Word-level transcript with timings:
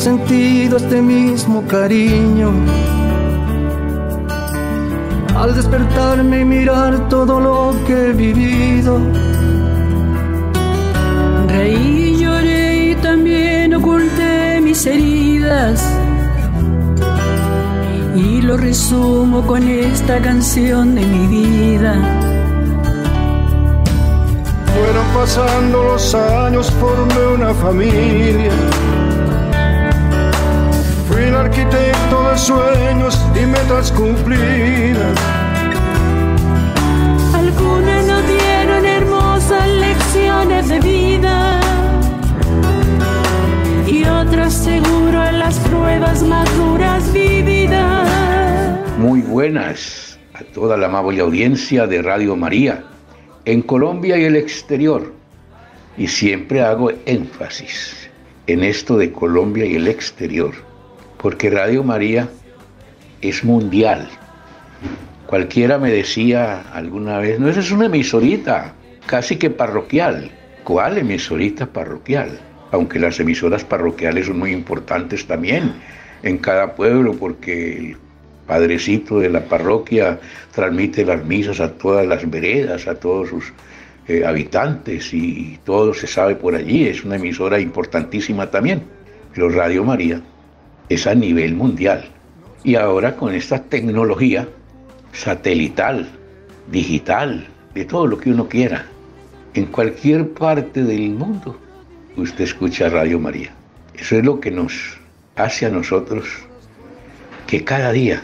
sentido 0.00 0.78
este 0.78 1.02
mismo 1.02 1.62
cariño. 1.66 2.50
Al 5.36 5.54
despertarme 5.54 6.40
y 6.40 6.44
mirar 6.46 7.08
todo 7.10 7.38
lo 7.38 7.74
que 7.86 8.08
he 8.08 8.12
vivido. 8.12 8.98
Reí, 11.48 12.16
lloré 12.18 12.92
y 12.92 12.94
también 12.94 13.74
oculté 13.74 14.60
mis 14.62 14.86
heridas. 14.86 15.84
Y 18.16 18.40
lo 18.40 18.56
resumo 18.56 19.46
con 19.46 19.68
esta 19.68 20.18
canción 20.20 20.94
de 20.94 21.02
mi 21.02 21.26
vida. 21.26 21.92
Fueron 24.72 25.06
pasando 25.14 25.84
los 25.84 26.14
años, 26.14 26.70
formé 26.70 27.26
una 27.34 27.52
familia 27.52 28.50
el 31.20 31.34
arquitecto 31.34 32.30
de 32.30 32.38
sueños 32.38 33.20
y 33.34 33.46
metas 33.46 33.92
cumplidas. 33.92 35.18
Algunas 37.34 38.06
nos 38.06 38.26
dieron 38.26 38.86
hermosas 38.86 39.68
lecciones 39.68 40.68
de 40.68 40.80
vida 40.80 41.60
y 43.86 44.04
otras 44.04 44.54
seguro 44.54 45.26
en 45.26 45.38
las 45.38 45.58
pruebas 45.58 46.22
maduras 46.22 47.12
vividas. 47.12 48.08
Muy 48.98 49.20
buenas 49.20 50.18
a 50.34 50.42
toda 50.54 50.76
la 50.76 50.86
amable 50.86 51.20
audiencia 51.20 51.86
de 51.86 52.02
Radio 52.02 52.36
María 52.36 52.84
en 53.44 53.62
Colombia 53.62 54.16
y 54.16 54.24
el 54.24 54.36
exterior. 54.36 55.12
Y 55.98 56.06
siempre 56.06 56.62
hago 56.62 56.90
énfasis 57.04 58.08
en 58.46 58.64
esto 58.64 58.96
de 58.96 59.12
Colombia 59.12 59.66
y 59.66 59.74
el 59.74 59.88
exterior 59.88 60.69
porque 61.20 61.50
Radio 61.50 61.84
María 61.84 62.28
es 63.20 63.44
mundial. 63.44 64.08
Cualquiera 65.26 65.78
me 65.78 65.90
decía 65.90 66.62
alguna 66.72 67.18
vez, 67.18 67.38
no, 67.38 67.48
esa 67.48 67.60
es 67.60 67.70
una 67.70 67.86
emisorita, 67.86 68.74
casi 69.06 69.36
que 69.36 69.50
parroquial. 69.50 70.30
¿Cuál 70.64 70.98
emisorita 70.98 71.66
parroquial? 71.66 72.40
Aunque 72.72 72.98
las 72.98 73.20
emisoras 73.20 73.64
parroquiales 73.64 74.26
son 74.26 74.38
muy 74.38 74.52
importantes 74.52 75.26
también 75.26 75.74
en 76.22 76.38
cada 76.38 76.74
pueblo, 76.74 77.14
porque 77.14 77.76
el 77.76 77.96
padrecito 78.46 79.18
de 79.20 79.28
la 79.28 79.44
parroquia 79.44 80.18
transmite 80.52 81.04
las 81.04 81.24
misas 81.24 81.60
a 81.60 81.72
todas 81.72 82.06
las 82.06 82.28
veredas, 82.28 82.88
a 82.88 82.94
todos 82.94 83.28
sus 83.28 83.52
eh, 84.08 84.24
habitantes 84.24 85.12
y 85.12 85.58
todo 85.64 85.92
se 85.92 86.06
sabe 86.06 86.34
por 86.34 86.54
allí. 86.54 86.86
Es 86.86 87.04
una 87.04 87.16
emisora 87.16 87.60
importantísima 87.60 88.50
también. 88.50 88.82
Pero 89.32 89.48
Radio 89.48 89.84
María 89.84 90.20
es 90.90 91.06
a 91.06 91.14
nivel 91.14 91.54
mundial. 91.54 92.04
Y 92.62 92.74
ahora 92.74 93.16
con 93.16 93.34
esta 93.34 93.62
tecnología 93.62 94.46
satelital, 95.12 96.06
digital, 96.70 97.48
de 97.74 97.84
todo 97.86 98.06
lo 98.06 98.18
que 98.18 98.30
uno 98.30 98.48
quiera, 98.48 98.86
en 99.54 99.66
cualquier 99.66 100.32
parte 100.32 100.82
del 100.82 101.10
mundo, 101.10 101.58
usted 102.16 102.44
escucha 102.44 102.90
Radio 102.90 103.18
María. 103.18 103.54
Eso 103.94 104.16
es 104.16 104.24
lo 104.24 104.40
que 104.40 104.50
nos 104.50 104.98
hace 105.36 105.66
a 105.66 105.70
nosotros 105.70 106.26
que 107.46 107.64
cada 107.64 107.92
día 107.92 108.22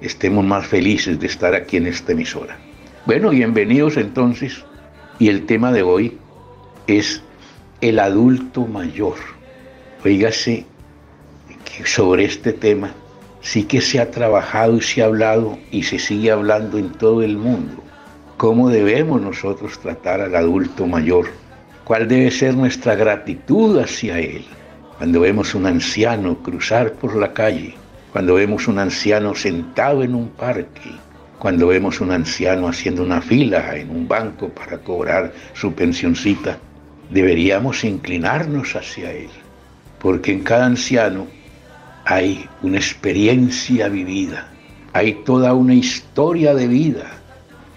estemos 0.00 0.44
más 0.44 0.66
felices 0.66 1.18
de 1.18 1.26
estar 1.26 1.54
aquí 1.54 1.78
en 1.78 1.86
esta 1.86 2.12
emisora. 2.12 2.58
Bueno, 3.06 3.30
bienvenidos 3.30 3.96
entonces. 3.96 4.64
Y 5.18 5.28
el 5.28 5.46
tema 5.46 5.72
de 5.72 5.82
hoy 5.82 6.18
es 6.86 7.22
el 7.80 7.98
adulto 7.98 8.66
mayor. 8.66 9.16
Oígase 10.04 10.66
sobre 11.84 12.24
este 12.24 12.52
tema 12.52 12.94
sí 13.40 13.64
que 13.64 13.80
se 13.80 14.00
ha 14.00 14.10
trabajado 14.10 14.76
y 14.76 14.82
se 14.82 15.02
ha 15.02 15.06
hablado 15.06 15.58
y 15.70 15.82
se 15.82 15.98
sigue 15.98 16.30
hablando 16.30 16.78
en 16.78 16.90
todo 16.92 17.22
el 17.22 17.36
mundo. 17.36 17.82
¿Cómo 18.36 18.70
debemos 18.70 19.20
nosotros 19.20 19.78
tratar 19.78 20.20
al 20.20 20.34
adulto 20.34 20.86
mayor? 20.86 21.26
¿Cuál 21.84 22.08
debe 22.08 22.30
ser 22.30 22.54
nuestra 22.54 22.94
gratitud 22.94 23.78
hacia 23.78 24.18
él? 24.18 24.44
Cuando 24.98 25.20
vemos 25.20 25.54
un 25.54 25.66
anciano 25.66 26.36
cruzar 26.42 26.92
por 26.92 27.16
la 27.16 27.32
calle, 27.32 27.74
cuando 28.12 28.34
vemos 28.34 28.68
un 28.68 28.78
anciano 28.78 29.34
sentado 29.34 30.02
en 30.02 30.14
un 30.14 30.28
parque, 30.28 30.90
cuando 31.38 31.68
vemos 31.68 32.00
un 32.00 32.12
anciano 32.12 32.68
haciendo 32.68 33.02
una 33.02 33.22
fila 33.22 33.76
en 33.76 33.90
un 33.90 34.06
banco 34.06 34.50
para 34.50 34.78
cobrar 34.78 35.32
su 35.54 35.72
pensioncita, 35.72 36.58
deberíamos 37.08 37.82
inclinarnos 37.82 38.76
hacia 38.76 39.10
él, 39.10 39.30
porque 39.98 40.32
en 40.32 40.40
cada 40.40 40.66
anciano 40.66 41.26
hay 42.10 42.48
una 42.62 42.78
experiencia 42.78 43.88
vivida, 43.88 44.48
hay 44.92 45.14
toda 45.22 45.54
una 45.54 45.74
historia 45.74 46.56
de 46.56 46.66
vida. 46.66 47.08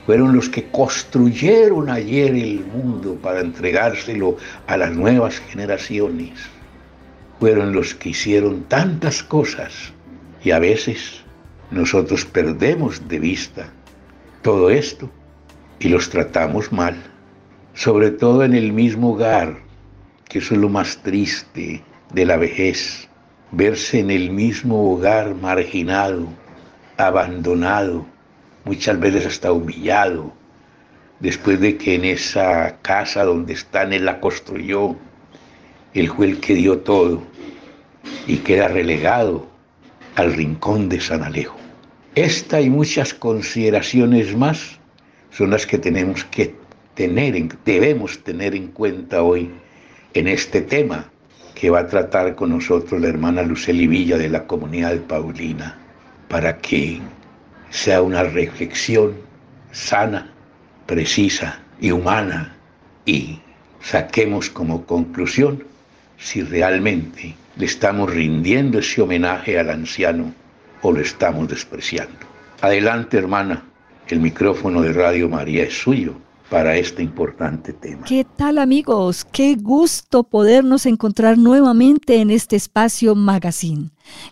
Fueron 0.07 0.35
los 0.35 0.49
que 0.49 0.71
construyeron 0.71 1.87
ayer 1.87 2.33
el 2.33 2.65
mundo 2.65 3.13
para 3.21 3.41
entregárselo 3.41 4.37
a 4.65 4.75
las 4.75 4.91
nuevas 4.91 5.37
generaciones. 5.37 6.31
Fueron 7.39 7.73
los 7.73 7.93
que 7.93 8.09
hicieron 8.09 8.63
tantas 8.63 9.21
cosas 9.21 9.93
y 10.43 10.49
a 10.49 10.57
veces 10.57 11.21
nosotros 11.69 12.25
perdemos 12.25 13.07
de 13.07 13.19
vista 13.19 13.71
todo 14.41 14.71
esto 14.71 15.11
y 15.77 15.89
los 15.89 16.09
tratamos 16.09 16.71
mal, 16.71 16.95
sobre 17.75 18.09
todo 18.09 18.43
en 18.43 18.55
el 18.55 18.73
mismo 18.73 19.11
hogar, 19.11 19.59
que 20.27 20.39
eso 20.39 20.55
es 20.55 20.59
lo 20.59 20.69
más 20.69 20.97
triste 21.03 21.83
de 22.11 22.25
la 22.25 22.37
vejez 22.37 23.07
verse 23.55 23.99
en 23.99 24.09
el 24.09 24.31
mismo 24.31 24.93
hogar 24.93 25.35
marginado, 25.35 26.27
abandonado, 26.97 28.03
muchas 28.65 28.99
veces 28.99 29.27
hasta 29.27 29.51
humillado, 29.51 30.33
después 31.19 31.59
de 31.59 31.77
que 31.77 31.93
en 31.93 32.05
esa 32.05 32.77
casa 32.81 33.23
donde 33.23 33.53
están 33.53 33.93
él 33.93 34.05
la 34.05 34.19
construyó, 34.19 34.95
él 35.93 36.09
fue 36.09 36.29
el 36.29 36.39
que 36.39 36.55
dio 36.55 36.79
todo 36.79 37.21
y 38.25 38.37
queda 38.37 38.69
relegado 38.69 39.47
al 40.15 40.33
rincón 40.33 40.89
de 40.89 40.99
San 40.99 41.21
Alejo. 41.21 41.55
Esta 42.15 42.59
y 42.59 42.71
muchas 42.71 43.13
consideraciones 43.13 44.35
más 44.35 44.79
son 45.29 45.51
las 45.51 45.67
que 45.67 45.77
tenemos 45.77 46.25
que 46.25 46.55
tener, 46.95 47.49
debemos 47.65 48.23
tener 48.23 48.55
en 48.55 48.69
cuenta 48.69 49.21
hoy 49.21 49.51
en 50.15 50.27
este 50.27 50.61
tema 50.61 51.12
que 51.55 51.69
va 51.69 51.79
a 51.79 51.87
tratar 51.87 52.35
con 52.35 52.49
nosotros 52.49 52.99
la 53.01 53.09
hermana 53.09 53.43
Luceli 53.43 53.87
Villa 53.87 54.17
de 54.17 54.29
la 54.29 54.45
comunidad 54.45 54.97
Paulina, 55.01 55.77
para 56.27 56.57
que 56.57 56.99
sea 57.69 58.01
una 58.01 58.23
reflexión 58.23 59.15
sana, 59.71 60.31
precisa 60.85 61.59
y 61.79 61.91
humana. 61.91 62.55
Y 63.05 63.39
saquemos 63.81 64.49
como 64.49 64.85
conclusión 64.85 65.63
si 66.17 66.41
realmente 66.41 67.35
le 67.57 67.65
estamos 67.65 68.11
rindiendo 68.11 68.79
ese 68.79 69.01
homenaje 69.01 69.59
al 69.59 69.69
anciano 69.69 70.33
o 70.81 70.91
lo 70.91 71.01
estamos 71.01 71.47
despreciando. 71.49 72.25
Adelante, 72.61 73.17
hermana, 73.17 73.63
el 74.07 74.19
micrófono 74.19 74.81
de 74.81 74.93
Radio 74.93 75.29
María 75.29 75.63
es 75.63 75.77
suyo 75.77 76.15
para 76.49 76.75
este 76.75 77.01
importante 77.01 77.73
tema. 77.73 78.03
¿Qué 78.05 78.25
tal 78.25 78.57
amigos? 78.57 79.25
Qué 79.25 79.55
gusto 79.55 80.23
podernos 80.23 80.85
encontrar 80.85 81.37
nuevamente 81.37 82.21
en 82.21 82.29
este 82.29 82.55
espacio 82.55 83.15
Magazine. 83.15 83.89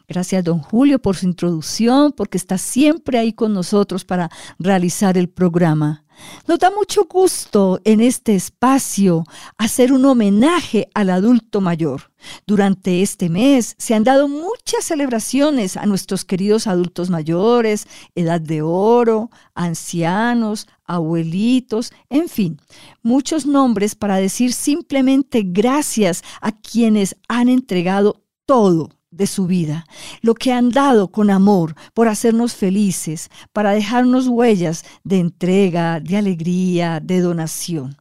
Gracias 0.07 0.43
don 0.43 0.59
Julio 0.59 0.99
por 0.99 1.15
su 1.15 1.25
introducción, 1.25 2.11
porque 2.11 2.37
está 2.37 2.57
siempre 2.57 3.17
ahí 3.17 3.33
con 3.33 3.53
nosotros 3.53 4.05
para 4.05 4.29
realizar 4.59 5.17
el 5.17 5.29
programa. 5.29 6.03
Nos 6.47 6.59
da 6.59 6.71
mucho 6.71 7.05
gusto 7.05 7.79
en 7.83 8.01
este 8.01 8.35
espacio 8.35 9.23
hacer 9.57 9.93
un 9.93 10.05
homenaje 10.05 10.89
al 10.93 11.09
adulto 11.09 11.61
mayor. 11.61 12.11
Durante 12.45 13.01
este 13.01 13.29
mes 13.29 13.75
se 13.77 13.93
han 13.93 14.03
dado 14.03 14.27
muchas 14.27 14.85
celebraciones 14.85 15.77
a 15.77 15.85
nuestros 15.85 16.25
queridos 16.25 16.67
adultos 16.67 17.09
mayores, 17.09 17.87
edad 18.15 18.41
de 18.41 18.61
oro, 18.61 19.29
ancianos, 19.55 20.67
abuelitos, 20.85 21.91
en 22.09 22.27
fin, 22.27 22.59
muchos 23.01 23.45
nombres 23.45 23.95
para 23.95 24.17
decir 24.17 24.53
simplemente 24.53 25.43
gracias 25.45 26.23
a 26.41 26.51
quienes 26.51 27.15
han 27.27 27.49
entregado 27.49 28.23
todo 28.45 28.89
de 29.11 29.27
su 29.27 29.45
vida, 29.45 29.85
lo 30.21 30.33
que 30.33 30.53
han 30.53 30.71
dado 30.71 31.09
con 31.09 31.29
amor 31.29 31.75
por 31.93 32.07
hacernos 32.07 32.55
felices, 32.55 33.29
para 33.53 33.71
dejarnos 33.71 34.27
huellas 34.27 34.85
de 35.03 35.19
entrega, 35.19 35.99
de 35.99 36.17
alegría, 36.17 36.99
de 37.01 37.19
donación. 37.19 37.97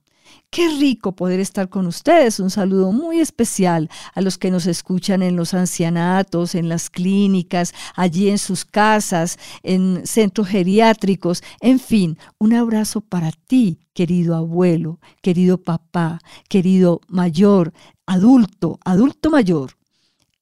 Qué 0.50 0.68
rico 0.68 1.12
poder 1.12 1.38
estar 1.38 1.68
con 1.68 1.86
ustedes. 1.86 2.40
Un 2.40 2.50
saludo 2.50 2.90
muy 2.90 3.20
especial 3.20 3.88
a 4.14 4.20
los 4.20 4.36
que 4.36 4.50
nos 4.50 4.66
escuchan 4.66 5.22
en 5.22 5.36
los 5.36 5.54
ancianatos, 5.54 6.56
en 6.56 6.68
las 6.68 6.90
clínicas, 6.90 7.72
allí 7.94 8.28
en 8.28 8.38
sus 8.38 8.64
casas, 8.64 9.38
en 9.62 10.04
centros 10.04 10.48
geriátricos. 10.48 11.44
En 11.60 11.78
fin, 11.78 12.18
un 12.38 12.54
abrazo 12.54 13.00
para 13.00 13.30
ti, 13.30 13.78
querido 13.94 14.34
abuelo, 14.34 14.98
querido 15.22 15.56
papá, 15.56 16.18
querido 16.48 17.00
mayor, 17.06 17.72
adulto, 18.06 18.80
adulto 18.84 19.30
mayor 19.30 19.80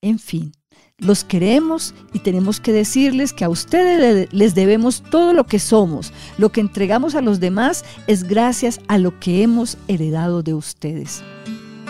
En 0.00 0.20
fin, 0.20 0.52
los 0.98 1.24
queremos 1.24 1.92
y 2.12 2.20
tenemos 2.20 2.60
que 2.60 2.72
decirles 2.72 3.32
que 3.32 3.44
a 3.44 3.48
ustedes 3.48 4.32
les 4.32 4.54
debemos 4.54 5.02
todo 5.02 5.32
lo 5.32 5.44
que 5.44 5.58
somos. 5.58 6.12
Lo 6.38 6.50
que 6.50 6.60
entregamos 6.60 7.16
a 7.16 7.20
los 7.20 7.40
demás 7.40 7.84
es 8.06 8.22
gracias 8.22 8.80
a 8.86 8.98
lo 8.98 9.18
que 9.18 9.42
hemos 9.42 9.76
heredado 9.88 10.44
de 10.44 10.54
ustedes. 10.54 11.24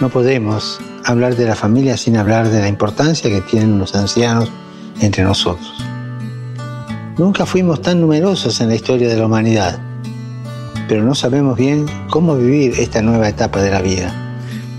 No 0.00 0.08
podemos 0.08 0.80
hablar 1.04 1.36
de 1.36 1.44
la 1.44 1.54
familia 1.54 1.98
sin 1.98 2.16
hablar 2.16 2.48
de 2.48 2.60
la 2.60 2.68
importancia 2.68 3.28
que 3.28 3.42
tienen 3.42 3.78
los 3.78 3.94
ancianos 3.94 4.50
entre 5.02 5.22
nosotros. 5.22 5.74
Nunca 7.18 7.44
fuimos 7.44 7.82
tan 7.82 8.00
numerosos 8.00 8.58
en 8.62 8.68
la 8.68 8.76
historia 8.76 9.08
de 9.08 9.16
la 9.18 9.26
humanidad, 9.26 9.78
pero 10.88 11.02
no 11.02 11.14
sabemos 11.14 11.58
bien 11.58 11.84
cómo 12.08 12.36
vivir 12.36 12.72
esta 12.78 13.02
nueva 13.02 13.28
etapa 13.28 13.60
de 13.60 13.70
la 13.70 13.82
vida. 13.82 14.14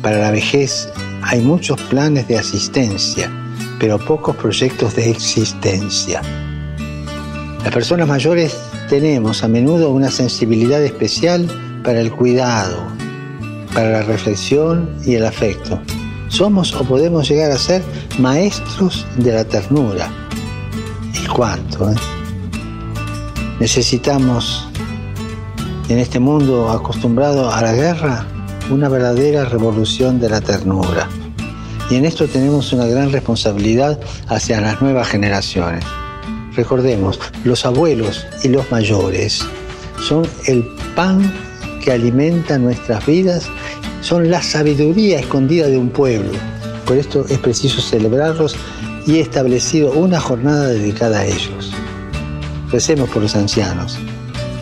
Para 0.02 0.18
la 0.18 0.32
vejez 0.32 0.90
hay 1.22 1.42
muchos 1.42 1.82
planes 1.84 2.28
de 2.28 2.38
asistencia, 2.38 3.32
pero 3.80 4.00
pocos 4.00 4.36
proyectos 4.36 4.96
de 4.96 5.10
existencia. 5.10 6.22
Las 7.64 7.74
personas 7.74 8.08
mayores 8.08 8.58
tenemos 8.90 9.44
a 9.44 9.48
menudo 9.48 9.92
una 9.92 10.10
sensibilidad 10.10 10.84
especial 10.84 11.48
para 11.84 12.00
el 12.00 12.12
cuidado, 12.12 12.88
para 13.74 13.92
la 13.92 14.02
reflexión 14.04 14.90
y 15.06 15.16
el 15.16 15.26
afecto. 15.26 15.82
Somos 16.30 16.74
o 16.74 16.84
podemos 16.84 17.28
llegar 17.28 17.52
a 17.52 17.58
ser 17.58 17.84
maestros 18.20 19.06
de 19.18 19.34
la 19.34 19.44
ternura. 19.44 20.10
¿Y 21.14 21.28
cuánto? 21.28 21.92
Eh? 21.92 21.96
Necesitamos, 23.60 24.70
en 25.90 25.98
este 25.98 26.20
mundo 26.20 26.70
acostumbrado 26.70 27.52
a 27.52 27.62
la 27.62 27.74
guerra, 27.74 28.26
una 28.70 28.90
verdadera 28.90 29.46
revolución 29.46 30.20
de 30.20 30.30
la 30.30 30.42
ternura. 30.42 31.08
Y 31.90 31.96
en 31.96 32.06
esto 32.06 32.28
tenemos 32.28 32.72
una 32.72 32.86
gran 32.86 33.12
responsabilidad 33.12 34.00
hacia 34.28 34.62
las 34.62 34.82
nuevas 34.82 35.08
generaciones. 35.08 35.84
Recordemos, 36.56 37.20
los 37.44 37.66
abuelos 37.66 38.26
y 38.44 38.50
los 38.50 38.70
mayores 38.72 39.44
son 40.08 40.28
el 40.46 40.64
pan 40.96 41.34
que 41.84 41.92
alimenta 41.92 42.58
nuestras 42.58 43.06
vidas, 43.06 43.50
son 44.02 44.30
la 44.30 44.42
sabiduría 44.42 45.20
escondida 45.20 45.68
de 45.68 45.78
un 45.78 45.90
pueblo. 45.90 46.32
Por 46.86 46.98
esto 46.98 47.26
es 47.30 47.40
preciso 47.40 47.82
celebrarlos 47.82 48.56
y 49.06 49.16
he 49.16 49.22
establecido 49.22 49.92
una 49.94 50.20
jornada 50.20 50.68
dedicada 50.68 51.20
a 51.20 51.26
ellos. 51.26 51.72
Recemos 52.72 53.10
por 53.10 53.24
los 53.24 53.36
ancianos, 53.36 53.98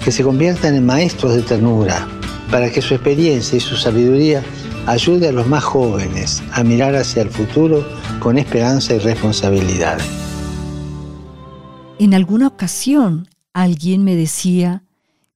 que 0.04 0.12
se 0.12 0.24
conviertan 0.24 0.76
en 0.76 0.86
maestros 0.86 1.36
de 1.36 1.42
ternura, 1.42 2.08
para 2.52 2.72
que 2.72 2.82
su 2.82 2.94
experiencia 2.94 3.58
y 3.58 3.62
su 3.62 3.76
sabiduría 3.76 4.44
ayude 4.86 5.28
a 5.28 5.32
los 5.32 5.48
más 5.48 5.64
jóvenes 5.64 6.42
a 6.54 6.64
mirar 6.64 6.96
hacia 6.96 7.22
el 7.22 7.30
futuro 7.30 7.86
con 8.20 8.38
esperanza 8.38 8.96
y 8.96 9.00
responsabilidad. 9.00 9.98
En 12.00 12.14
alguna 12.14 12.48
ocasión 12.48 13.28
alguien 13.54 14.04
me 14.04 14.16
decía 14.16 14.84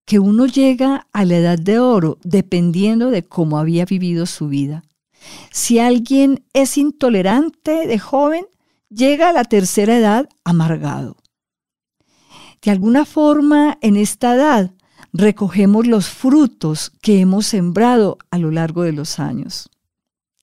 que 0.06 0.19
uno 0.19 0.46
llega 0.46 1.08
a 1.12 1.25
la 1.25 1.38
edad 1.38 1.60
de 1.60 1.80
oro 1.80 2.18
dependiendo 2.24 3.12
de 3.12 3.24
cómo 3.24 3.58
había 3.58 3.86
vivido 3.86 4.25
su 4.25 4.48
vida. 4.48 4.84
Si 5.52 5.80
alguien 5.80 6.44
es 6.54 6.78
intolerante 6.78 7.88
de 7.88 8.00
joven, 8.00 8.46
llega 8.90 9.30
a 9.30 9.34
la 9.34 9.44
tercera 9.44 9.98
edad 9.98 10.30
amargado. 10.44 11.18
De 12.62 12.72
alguna 12.72 13.06
forma, 13.06 13.78
en 13.81 13.96
esta 13.98 14.36
edad 14.36 14.72
recogemos 15.13 15.88
los 15.88 16.10
frutos 16.10 16.92
que 17.02 17.19
hemos 17.19 17.46
sembrado 17.46 18.18
a 18.30 18.38
lo 18.38 18.52
largo 18.52 18.84
de 18.84 18.94
los 18.94 19.19
años. 19.19 19.69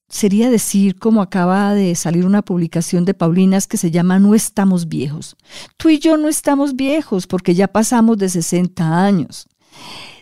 Sería 0.09 0.49
decir, 0.49 0.99
como 0.99 1.21
acaba 1.21 1.75
de 1.75 1.95
salir 1.95 2.25
una 2.25 2.43
publicación 2.43 3.05
de 3.05 3.13
Paulinas 3.13 3.67
que 3.67 3.77
se 3.77 3.91
llama 3.91 4.19
No 4.19 4.35
estamos 4.35 4.89
viejos. 4.89 5.37
Tú 5.77 5.91
y 5.91 5.99
yo 5.99 6.17
no 6.17 6.29
estamos 6.29 6.77
viejos 6.77 7.27
porque 7.27 7.55
ya 7.55 7.69
pasamos 7.69 8.17
de 8.17 8.31
60 8.31 9.05
años. 9.05 9.49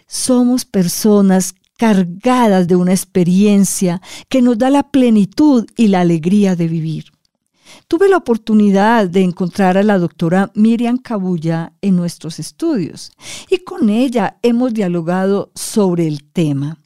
Somos 0.08 0.64
personas 0.64 1.54
cargadas 1.76 2.66
de 2.66 2.74
una 2.74 2.92
experiencia 2.92 4.00
que 4.28 4.42
nos 4.42 4.58
da 4.58 4.70
la 4.70 4.90
plenitud 4.90 5.66
y 5.76 5.88
la 5.88 6.00
alegría 6.00 6.56
de 6.56 6.66
vivir. 6.66 7.15
Tuve 7.88 8.08
la 8.08 8.16
oportunidad 8.16 9.08
de 9.08 9.22
encontrar 9.22 9.76
a 9.78 9.82
la 9.82 9.98
doctora 9.98 10.50
Miriam 10.54 10.98
Cabulla 10.98 11.72
en 11.80 11.96
nuestros 11.96 12.38
estudios 12.38 13.12
y 13.48 13.58
con 13.58 13.90
ella 13.90 14.38
hemos 14.42 14.74
dialogado 14.74 15.50
sobre 15.54 16.06
el 16.06 16.24
tema. 16.24 16.78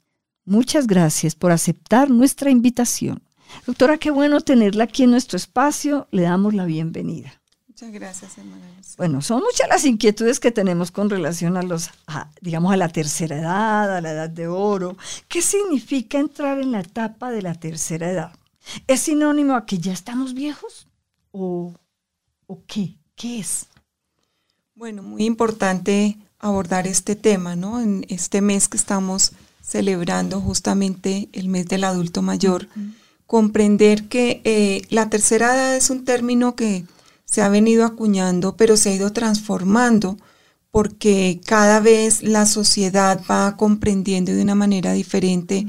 Muchas 0.44 0.86
gracias 0.86 1.34
por 1.34 1.52
aceptar 1.52 2.10
nuestra 2.10 2.50
invitación. 2.50 3.22
Doctora, 3.66 3.98
qué 3.98 4.10
bueno 4.10 4.40
tenerla 4.40 4.84
aquí 4.84 5.04
en 5.04 5.10
nuestro 5.10 5.36
espacio. 5.36 6.08
Le 6.10 6.22
damos 6.22 6.54
la 6.54 6.64
bienvenida. 6.64 7.40
Muchas 7.68 7.92
gracias, 7.92 8.38
hermana. 8.38 8.66
Bueno, 8.98 9.22
son 9.22 9.40
muchas 9.40 9.68
las 9.68 9.84
inquietudes 9.86 10.40
que 10.40 10.50
tenemos 10.50 10.90
con 10.90 11.08
relación 11.08 11.56
a 11.56 11.62
los, 11.62 11.90
digamos, 12.42 12.72
a 12.72 12.76
la 12.76 12.88
tercera 12.88 13.38
edad, 13.38 13.96
a 13.96 14.00
la 14.00 14.12
edad 14.12 14.28
de 14.28 14.46
oro. 14.48 14.96
¿Qué 15.28 15.40
significa 15.40 16.18
entrar 16.18 16.60
en 16.60 16.72
la 16.72 16.80
etapa 16.80 17.30
de 17.30 17.42
la 17.42 17.54
tercera 17.54 18.10
edad? 18.10 18.32
¿Es 18.86 19.00
sinónimo 19.00 19.54
a 19.54 19.66
que 19.66 19.78
ya 19.78 19.92
estamos 19.92 20.34
viejos? 20.34 20.86
o, 21.32 21.74
qué? 22.66 22.96
¿Qué 23.14 23.38
es? 23.38 23.66
Bueno, 24.74 25.02
muy 25.02 25.24
importante 25.24 26.18
abordar 26.38 26.86
este 26.86 27.14
tema, 27.14 27.54
¿no? 27.54 27.80
En 27.80 28.04
este 28.08 28.40
mes 28.40 28.68
que 28.68 28.76
estamos 28.76 29.32
celebrando 29.62 30.40
justamente 30.40 31.28
el 31.32 31.48
mes 31.48 31.68
del 31.68 31.84
adulto 31.84 32.22
mayor, 32.22 32.66
comprender 33.26 34.08
que 34.08 34.40
eh, 34.44 34.82
la 34.88 35.10
tercera 35.10 35.54
edad 35.54 35.76
es 35.76 35.90
un 35.90 36.04
término 36.04 36.56
que 36.56 36.84
se 37.24 37.42
ha 37.42 37.48
venido 37.48 37.84
acuñando, 37.84 38.56
pero 38.56 38.76
se 38.76 38.90
ha 38.90 38.94
ido 38.94 39.12
transformando 39.12 40.16
porque 40.70 41.40
cada 41.44 41.78
vez 41.80 42.22
la 42.22 42.46
sociedad 42.46 43.20
va 43.30 43.56
comprendiendo 43.56 44.32
de 44.32 44.42
una 44.42 44.54
manera 44.54 44.92
diferente 44.92 45.66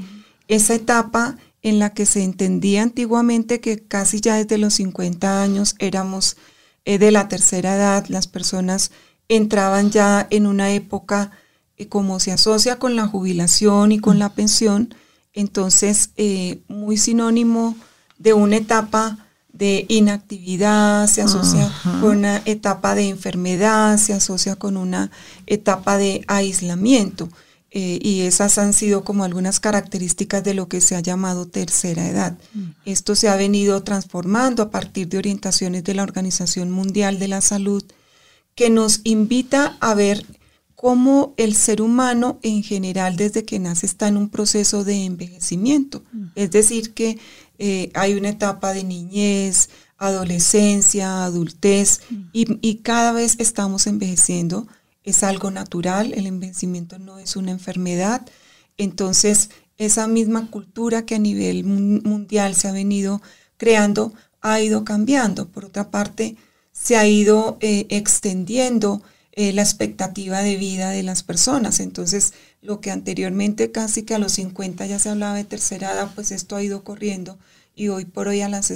esa 0.48 0.74
etapa 0.74 1.36
en 1.62 1.78
la 1.78 1.90
que 1.90 2.06
se 2.06 2.22
entendía 2.22 2.82
antiguamente 2.82 3.60
que 3.60 3.78
casi 3.78 4.20
ya 4.20 4.36
desde 4.36 4.58
los 4.58 4.74
50 4.74 5.42
años 5.42 5.76
éramos 5.78 6.36
eh, 6.84 6.98
de 6.98 7.12
la 7.12 7.28
tercera 7.28 7.76
edad, 7.76 8.06
las 8.08 8.26
personas 8.26 8.90
entraban 9.28 9.90
ya 9.90 10.26
en 10.30 10.46
una 10.46 10.72
época 10.72 11.30
eh, 11.76 11.88
como 11.88 12.18
se 12.18 12.32
asocia 12.32 12.78
con 12.78 12.96
la 12.96 13.06
jubilación 13.06 13.92
y 13.92 14.00
con 14.00 14.18
la 14.18 14.34
pensión, 14.34 14.94
entonces 15.32 16.10
eh, 16.16 16.62
muy 16.68 16.96
sinónimo 16.96 17.76
de 18.18 18.32
una 18.32 18.56
etapa 18.56 19.26
de 19.52 19.84
inactividad, 19.88 21.06
se 21.06 21.22
asocia 21.22 21.70
con 22.00 22.18
una 22.18 22.42
etapa 22.46 22.94
de 22.94 23.08
enfermedad, 23.08 23.98
se 23.98 24.14
asocia 24.14 24.56
con 24.56 24.76
una 24.76 25.10
etapa 25.46 25.98
de 25.98 26.24
aislamiento. 26.26 27.28
Eh, 27.74 27.98
y 28.02 28.20
esas 28.20 28.58
han 28.58 28.74
sido 28.74 29.02
como 29.02 29.24
algunas 29.24 29.58
características 29.58 30.44
de 30.44 30.52
lo 30.52 30.68
que 30.68 30.82
se 30.82 30.94
ha 30.94 31.00
llamado 31.00 31.46
tercera 31.46 32.06
edad. 32.06 32.36
Mm. 32.52 32.64
Esto 32.84 33.14
se 33.14 33.30
ha 33.30 33.36
venido 33.36 33.82
transformando 33.82 34.62
a 34.62 34.70
partir 34.70 35.08
de 35.08 35.16
orientaciones 35.16 35.82
de 35.82 35.94
la 35.94 36.02
Organización 36.02 36.70
Mundial 36.70 37.18
de 37.18 37.28
la 37.28 37.40
Salud, 37.40 37.82
que 38.54 38.68
nos 38.68 39.00
invita 39.04 39.78
a 39.80 39.94
ver 39.94 40.26
cómo 40.74 41.32
el 41.38 41.56
ser 41.56 41.80
humano 41.80 42.38
en 42.42 42.62
general 42.62 43.16
desde 43.16 43.46
que 43.46 43.58
nace 43.58 43.86
está 43.86 44.06
en 44.06 44.18
un 44.18 44.28
proceso 44.28 44.84
de 44.84 45.06
envejecimiento. 45.06 46.02
Mm. 46.12 46.24
Es 46.34 46.50
decir, 46.50 46.92
que 46.92 47.18
eh, 47.58 47.90
hay 47.94 48.12
una 48.12 48.28
etapa 48.28 48.74
de 48.74 48.84
niñez, 48.84 49.70
adolescencia, 49.96 51.24
adultez, 51.24 52.02
mm. 52.10 52.22
y 52.32 52.74
cada 52.82 53.12
vez 53.12 53.36
estamos 53.38 53.86
envejeciendo 53.86 54.66
es 55.04 55.22
algo 55.22 55.50
natural, 55.50 56.12
el 56.14 56.26
envejecimiento 56.26 56.98
no 56.98 57.18
es 57.18 57.36
una 57.36 57.50
enfermedad. 57.50 58.26
Entonces, 58.76 59.50
esa 59.78 60.06
misma 60.06 60.50
cultura 60.50 61.04
que 61.04 61.16
a 61.16 61.18
nivel 61.18 61.64
mundial 61.64 62.54
se 62.54 62.68
ha 62.68 62.72
venido 62.72 63.20
creando 63.56 64.12
ha 64.40 64.60
ido 64.60 64.84
cambiando. 64.84 65.48
Por 65.48 65.64
otra 65.64 65.90
parte, 65.90 66.36
se 66.72 66.96
ha 66.96 67.06
ido 67.06 67.58
eh, 67.60 67.86
extendiendo 67.90 69.02
eh, 69.32 69.52
la 69.52 69.62
expectativa 69.62 70.42
de 70.42 70.56
vida 70.56 70.90
de 70.90 71.02
las 71.02 71.22
personas. 71.22 71.80
Entonces, 71.80 72.34
lo 72.60 72.80
que 72.80 72.90
anteriormente 72.90 73.70
casi 73.70 74.02
que 74.02 74.14
a 74.14 74.18
los 74.18 74.32
50 74.32 74.86
ya 74.86 74.98
se 74.98 75.08
hablaba 75.08 75.36
de 75.36 75.44
tercera 75.44 75.92
edad, 75.92 76.10
pues 76.14 76.32
esto 76.32 76.56
ha 76.56 76.62
ido 76.62 76.84
corriendo 76.84 77.38
y 77.74 77.88
hoy 77.88 78.04
por 78.04 78.28
hoy 78.28 78.42
a, 78.42 78.48
los 78.48 78.66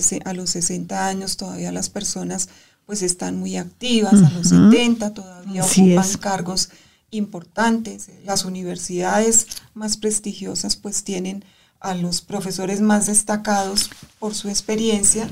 60 0.50 1.06
años 1.06 1.37
todavía 1.37 1.73
las 1.73 1.90
personas 1.90 2.49
pues 2.87 3.02
están 3.02 3.38
muy 3.38 3.57
activas, 3.57 4.14
a 4.14 4.31
los 4.31 4.49
70 4.49 5.12
todavía 5.12 5.64
ocupan 5.64 6.09
cargos 6.21 6.71
importantes. 7.11 8.09
Las 8.25 8.45
universidades 8.45 9.49
más 9.75 9.97
prestigiosas 9.97 10.76
pues 10.76 11.02
tienen 11.02 11.45
a 11.81 11.95
los 11.95 12.21
profesores 12.21 12.81
más 12.81 13.07
destacados 13.07 13.90
por 14.19 14.35
su 14.35 14.49
experiencia, 14.49 15.28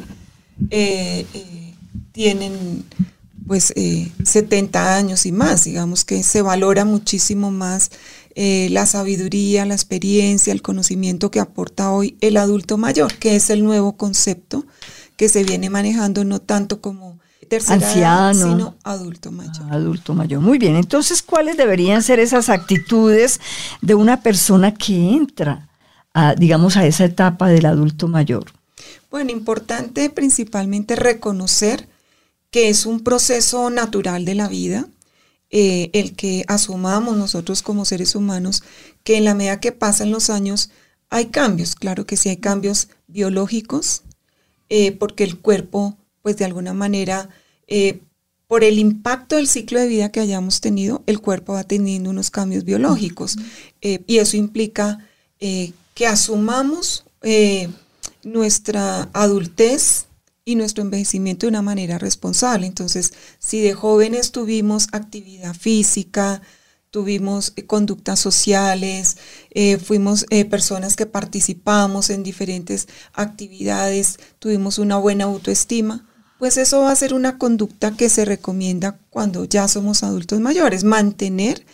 eh, 0.71 1.27
eh, 1.33 1.75
tienen 2.13 2.85
pues 3.47 3.73
70 4.25 4.79
eh, 4.79 4.95
años 4.95 5.27
y 5.27 5.33
más, 5.33 5.65
digamos 5.65 6.05
que 6.05 6.23
se 6.23 6.43
valora 6.43 6.85
muchísimo 6.85 7.51
más 7.51 7.91
la 8.37 8.85
sabiduría, 8.85 9.65
la 9.65 9.75
experiencia, 9.75 10.53
el 10.53 10.61
conocimiento 10.61 11.31
que 11.31 11.39
aporta 11.39 11.93
hoy 11.93 12.17
el 12.21 12.37
adulto 12.37 12.79
mayor, 12.79 13.15
que 13.15 13.37
es 13.37 13.49
el 13.49 13.63
nuevo 13.63 13.97
concepto 13.97 14.67
que 15.17 15.29
se 15.29 15.45
viene 15.45 15.71
manejando 15.71 16.25
no 16.25 16.41
tanto 16.41 16.81
como 16.81 17.21
tercera 17.59 17.75
Anciano. 17.75 18.39
edad, 18.39 18.51
sino 18.51 18.75
adulto 18.83 19.31
mayor. 19.31 19.73
Adulto 19.73 20.15
mayor. 20.15 20.41
Muy 20.41 20.59
bien. 20.59 20.77
Entonces, 20.77 21.23
¿cuáles 21.23 21.57
deberían 21.57 22.03
ser 22.03 22.19
esas 22.19 22.49
actitudes 22.49 23.41
de 23.81 23.95
una 23.95 24.21
persona 24.21 24.75
que 24.75 25.15
entra, 25.15 25.69
a, 26.13 26.35
digamos, 26.35 26.77
a 26.77 26.87
esa 26.87 27.05
etapa 27.05 27.49
del 27.49 27.67
adulto 27.67 28.09
mayor? 28.09 28.47
Bueno, 29.11 29.31
importante 29.31 30.11
principalmente 30.11 30.97
reconocer 30.97 31.89
que 32.51 32.69
es 32.69 32.87
un 32.87 33.01
proceso 33.01 33.71
natural 33.71 34.25
de 34.25 34.35
la 34.35 34.49
vida, 34.49 34.87
eh, 35.51 35.91
el 35.93 36.17
que 36.17 36.45
asumamos 36.49 37.17
nosotros 37.17 37.63
como 37.63 37.85
seres 37.85 38.15
humanos, 38.15 38.63
que 39.05 39.17
en 39.17 39.25
la 39.25 39.35
medida 39.35 39.61
que 39.61 39.73
pasan 39.73 40.11
los 40.11 40.31
años 40.31 40.71
hay 41.11 41.27
cambios, 41.27 41.77
claro 41.77 42.07
que 42.07 42.17
sí 42.17 42.29
hay 42.29 42.39
cambios 42.39 42.89
biológicos, 43.07 44.03
eh, 44.69 44.93
porque 44.93 45.23
el 45.23 45.39
cuerpo, 45.39 45.97
pues 46.23 46.37
de 46.37 46.45
alguna 46.45 46.75
manera, 46.75 47.29
eh, 47.69 48.01
por 48.47 48.65
el 48.65 48.79
impacto 48.79 49.37
del 49.37 49.49
ciclo 49.49 49.81
de 49.81 49.89
vida 49.89 50.13
que 50.13 50.21
hayamos 50.21 50.61
tenido, 50.61 51.03
el 51.07 51.21
cuerpo 51.21 51.55
va 51.55 51.65
teniendo 51.65 52.11
unos 52.11 52.31
cambios 52.31 52.65
biológicos. 52.65 53.37
y 53.81 54.19
eso 54.19 54.37
implica 54.37 54.99
que 55.39 56.07
asumamos 56.07 57.05
nuestra 58.23 59.09
adultez 59.13 60.07
y 60.45 60.57
nuestro 60.57 60.83
envejecimiento 60.83 61.47
de 61.47 61.51
una 61.51 61.63
manera 61.63 61.99
responsable. 61.99 62.67
Entonces, 62.67 63.15
si 63.39 63.61
de 63.61 63.73
jóvenes 63.73 64.31
tuvimos 64.31 64.89
actividad 64.93 65.55
física, 65.55 66.43
tuvimos 66.91 67.53
eh, 67.57 67.67
conductas 67.67 68.21
sociales, 68.21 69.17
eh, 69.51 69.79
fuimos 69.79 70.27
eh, 70.31 70.45
personas 70.45 70.97
que 70.97 71.07
participamos 71.07 72.11
en 72.11 72.23
diferentes 72.23 72.89
actividades, 73.15 74.19
tuvimos 74.39 74.79
una 74.79 74.97
buena 74.97 75.25
autoestima, 75.25 76.07
pues 76.45 76.59
eso 76.59 76.83
va 76.83 76.91
a 76.91 76.95
ser 76.95 77.15
una 77.15 77.39
conducta 77.39 77.97
que 77.97 78.11
se 78.11 78.27
recomienda 78.27 78.99
cuando 79.09 79.47
ya 79.47 79.67
somos 79.67 80.03
adultos 80.03 80.41
mayores, 80.41 80.85
mantener 80.85 81.65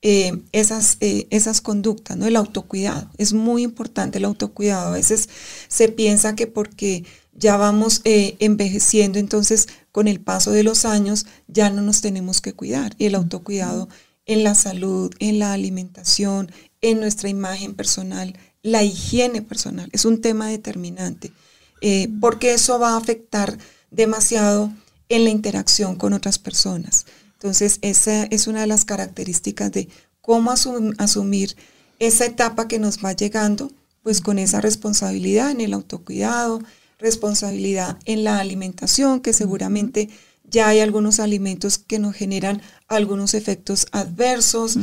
esas, 0.00 0.96
esas 1.00 1.60
conductas, 1.60 2.16
¿no? 2.16 2.28
El 2.28 2.36
autocuidado. 2.36 3.10
Es 3.18 3.32
muy 3.32 3.64
importante 3.64 4.18
el 4.18 4.24
autocuidado. 4.24 4.90
A 4.90 4.92
veces 4.92 5.28
se 5.66 5.88
piensa 5.88 6.36
que 6.36 6.46
porque 6.46 7.04
ya 7.32 7.56
vamos 7.56 8.00
eh, 8.04 8.36
envejeciendo, 8.38 9.18
entonces 9.18 9.66
con 9.90 10.06
el 10.06 10.20
paso 10.20 10.52
de 10.52 10.62
los 10.62 10.84
años 10.84 11.26
ya 11.48 11.70
no 11.70 11.82
nos 11.82 12.00
tenemos 12.00 12.40
que 12.40 12.52
cuidar. 12.52 12.94
Y 12.98 13.06
el 13.06 13.16
autocuidado 13.16 13.88
en 14.26 14.44
la 14.44 14.54
salud, 14.54 15.12
en 15.18 15.40
la 15.40 15.52
alimentación, 15.52 16.52
en 16.80 17.00
nuestra 17.00 17.28
imagen 17.28 17.74
personal, 17.74 18.38
la 18.62 18.84
higiene 18.84 19.42
personal, 19.42 19.88
es 19.90 20.04
un 20.04 20.20
tema 20.20 20.46
determinante, 20.46 21.32
eh, 21.80 22.08
porque 22.20 22.54
eso 22.54 22.78
va 22.78 22.90
a 22.90 22.98
afectar 22.98 23.58
demasiado 23.92 24.72
en 25.08 25.24
la 25.24 25.30
interacción 25.30 25.96
con 25.96 26.12
otras 26.12 26.38
personas. 26.38 27.06
Entonces, 27.34 27.78
esa 27.82 28.24
es 28.24 28.46
una 28.46 28.62
de 28.62 28.66
las 28.66 28.84
características 28.84 29.70
de 29.72 29.88
cómo 30.20 30.52
asumir 30.98 31.56
esa 31.98 32.24
etapa 32.24 32.66
que 32.68 32.78
nos 32.78 33.04
va 33.04 33.12
llegando, 33.12 33.70
pues 34.02 34.20
con 34.20 34.38
esa 34.38 34.60
responsabilidad 34.60 35.50
en 35.50 35.60
el 35.60 35.74
autocuidado, 35.74 36.62
responsabilidad 36.98 37.98
en 38.04 38.24
la 38.24 38.38
alimentación, 38.38 39.20
que 39.20 39.32
seguramente 39.32 40.08
ya 40.52 40.68
hay 40.68 40.80
algunos 40.80 41.18
alimentos 41.18 41.78
que 41.78 41.98
nos 41.98 42.14
generan 42.14 42.62
algunos 42.86 43.34
efectos 43.34 43.86
adversos, 43.90 44.76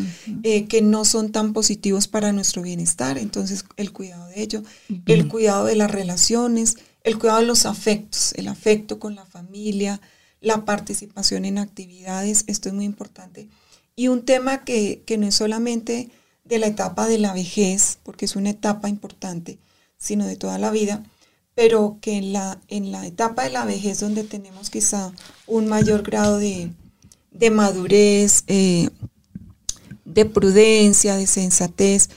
eh, 0.43 0.65
que 0.65 0.81
no 0.81 1.05
son 1.05 1.31
tan 1.31 1.53
positivos 1.53 2.07
para 2.07 2.31
nuestro 2.33 2.61
bienestar. 2.61 3.17
Entonces, 3.17 3.65
el 3.77 3.91
cuidado 3.91 4.27
de 4.27 4.41
ello, 4.41 4.63
el 5.05 5.27
cuidado 5.27 5.65
de 5.65 5.75
las 5.75 5.91
relaciones, 5.91 6.77
el 7.03 7.18
cuidado 7.18 7.39
de 7.39 7.48
los 7.48 7.65
afectos, 7.65 8.34
el 8.36 8.48
afecto 8.48 9.00
con 9.00 9.15
la 9.15 9.25
familia, 9.25 10.01
la 10.41 10.65
participación 10.65 11.46
en 11.46 11.58
actividades, 11.58 12.44
esto 12.48 12.70
es 12.70 12.75
muy 12.75 12.86
importante. 12.86 13.50
Y 13.96 14.08
un 14.08 14.24
tema 14.24 14.63
que, 14.63 15.03
que 15.06 15.18
no 15.18 15.27
es 15.27 15.36
solamente 15.36 16.10
de 16.46 16.60
la 16.60 16.68
etapa 16.68 17.08
de 17.08 17.20
la 17.20 17.34
vejez, 17.34 18.00
porque 18.03 18.25
es 18.25 18.36
una 18.36 18.50
etapa 18.50 18.89
importante, 18.89 19.60
sino 19.98 20.25
de 20.25 20.36
toda 20.36 20.58
la 20.58 20.72
vida, 20.72 21.03
pero 21.56 21.98
que 22.01 22.13
en 22.18 22.32
la, 22.32 22.60
en 22.70 22.91
la 22.91 23.06
etapa 23.06 23.44
de 23.44 23.50
la 23.50 23.65
vejez 23.65 24.00
donde 24.00 24.24
tenemos 24.24 24.70
quizá 24.70 25.12
un 25.46 25.68
mayor 25.68 26.03
grado 26.03 26.38
de, 26.38 26.72
madurez, 27.51 28.46
eh, 28.48 28.89
de 30.06 30.25
prudencia, 30.25 31.18
de 31.18 31.27
sensatez, 31.27 32.10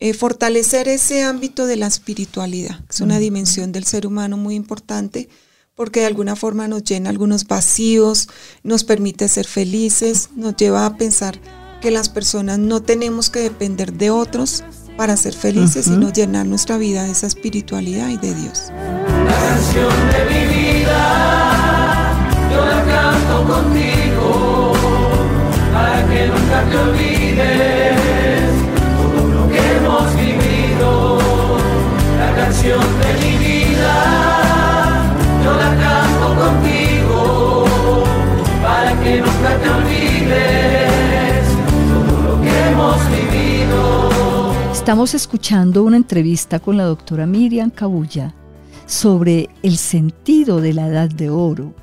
eh, 0.00 0.14
fortalecer 0.14 0.88
ese 0.88 1.22
ámbito 1.22 1.66
de 1.66 1.76
la 1.76 1.86
espiritualidad, 1.86 2.80
que 2.80 2.92
es 2.92 3.00
una 3.00 3.18
dimensión 3.18 3.70
del 3.70 3.84
ser 3.84 4.06
humano 4.06 4.36
muy 4.36 4.54
importante, 4.54 5.28
porque 5.74 6.00
de 6.00 6.06
alguna 6.06 6.36
forma 6.36 6.68
nos 6.68 6.84
llena 6.84 7.10
algunos 7.10 7.46
vacíos, 7.46 8.28
nos 8.62 8.82
permite 8.82 9.28
ser 9.28 9.46
felices, 9.46 10.30
nos 10.34 10.56
lleva 10.56 10.86
a 10.86 10.96
pensar 10.96 11.38
que 11.80 11.90
las 11.90 12.08
personas 12.08 12.58
no 12.58 12.82
tenemos 12.82 13.30
que 13.30 13.40
depender 13.40 13.92
de 13.92 14.10
otros, 14.10 14.64
para 14.96 15.16
ser 15.16 15.32
felices 15.32 15.86
y 15.86 15.92
no 15.92 16.12
llenar 16.12 16.44
nuestra 16.44 16.76
vida 16.76 17.04
de 17.04 17.12
esa 17.12 17.26
espiritualidad 17.26 18.08
y 18.08 18.18
de 18.18 18.34
Dios. 18.34 18.64
La 19.24 19.38
canción 19.48 19.94
de 20.10 20.24
mi 20.26 20.54
vida, 20.54 22.18
yo 22.52 22.66
la 22.66 22.84
canto 22.84 23.50
contigo, 23.50 24.72
para 25.72 26.06
que 26.06 26.26
nunca 26.26 26.70
te 26.70 26.76
olvides 26.76 27.19
Estamos 44.90 45.14
escuchando 45.14 45.84
una 45.84 45.96
entrevista 45.96 46.58
con 46.58 46.76
la 46.76 46.82
doctora 46.82 47.24
Miriam 47.24 47.70
Cabulla 47.70 48.34
sobre 48.86 49.48
el 49.62 49.76
sentido 49.76 50.60
de 50.60 50.72
la 50.72 50.88
edad 50.88 51.08
de 51.08 51.30
oro, 51.30 51.76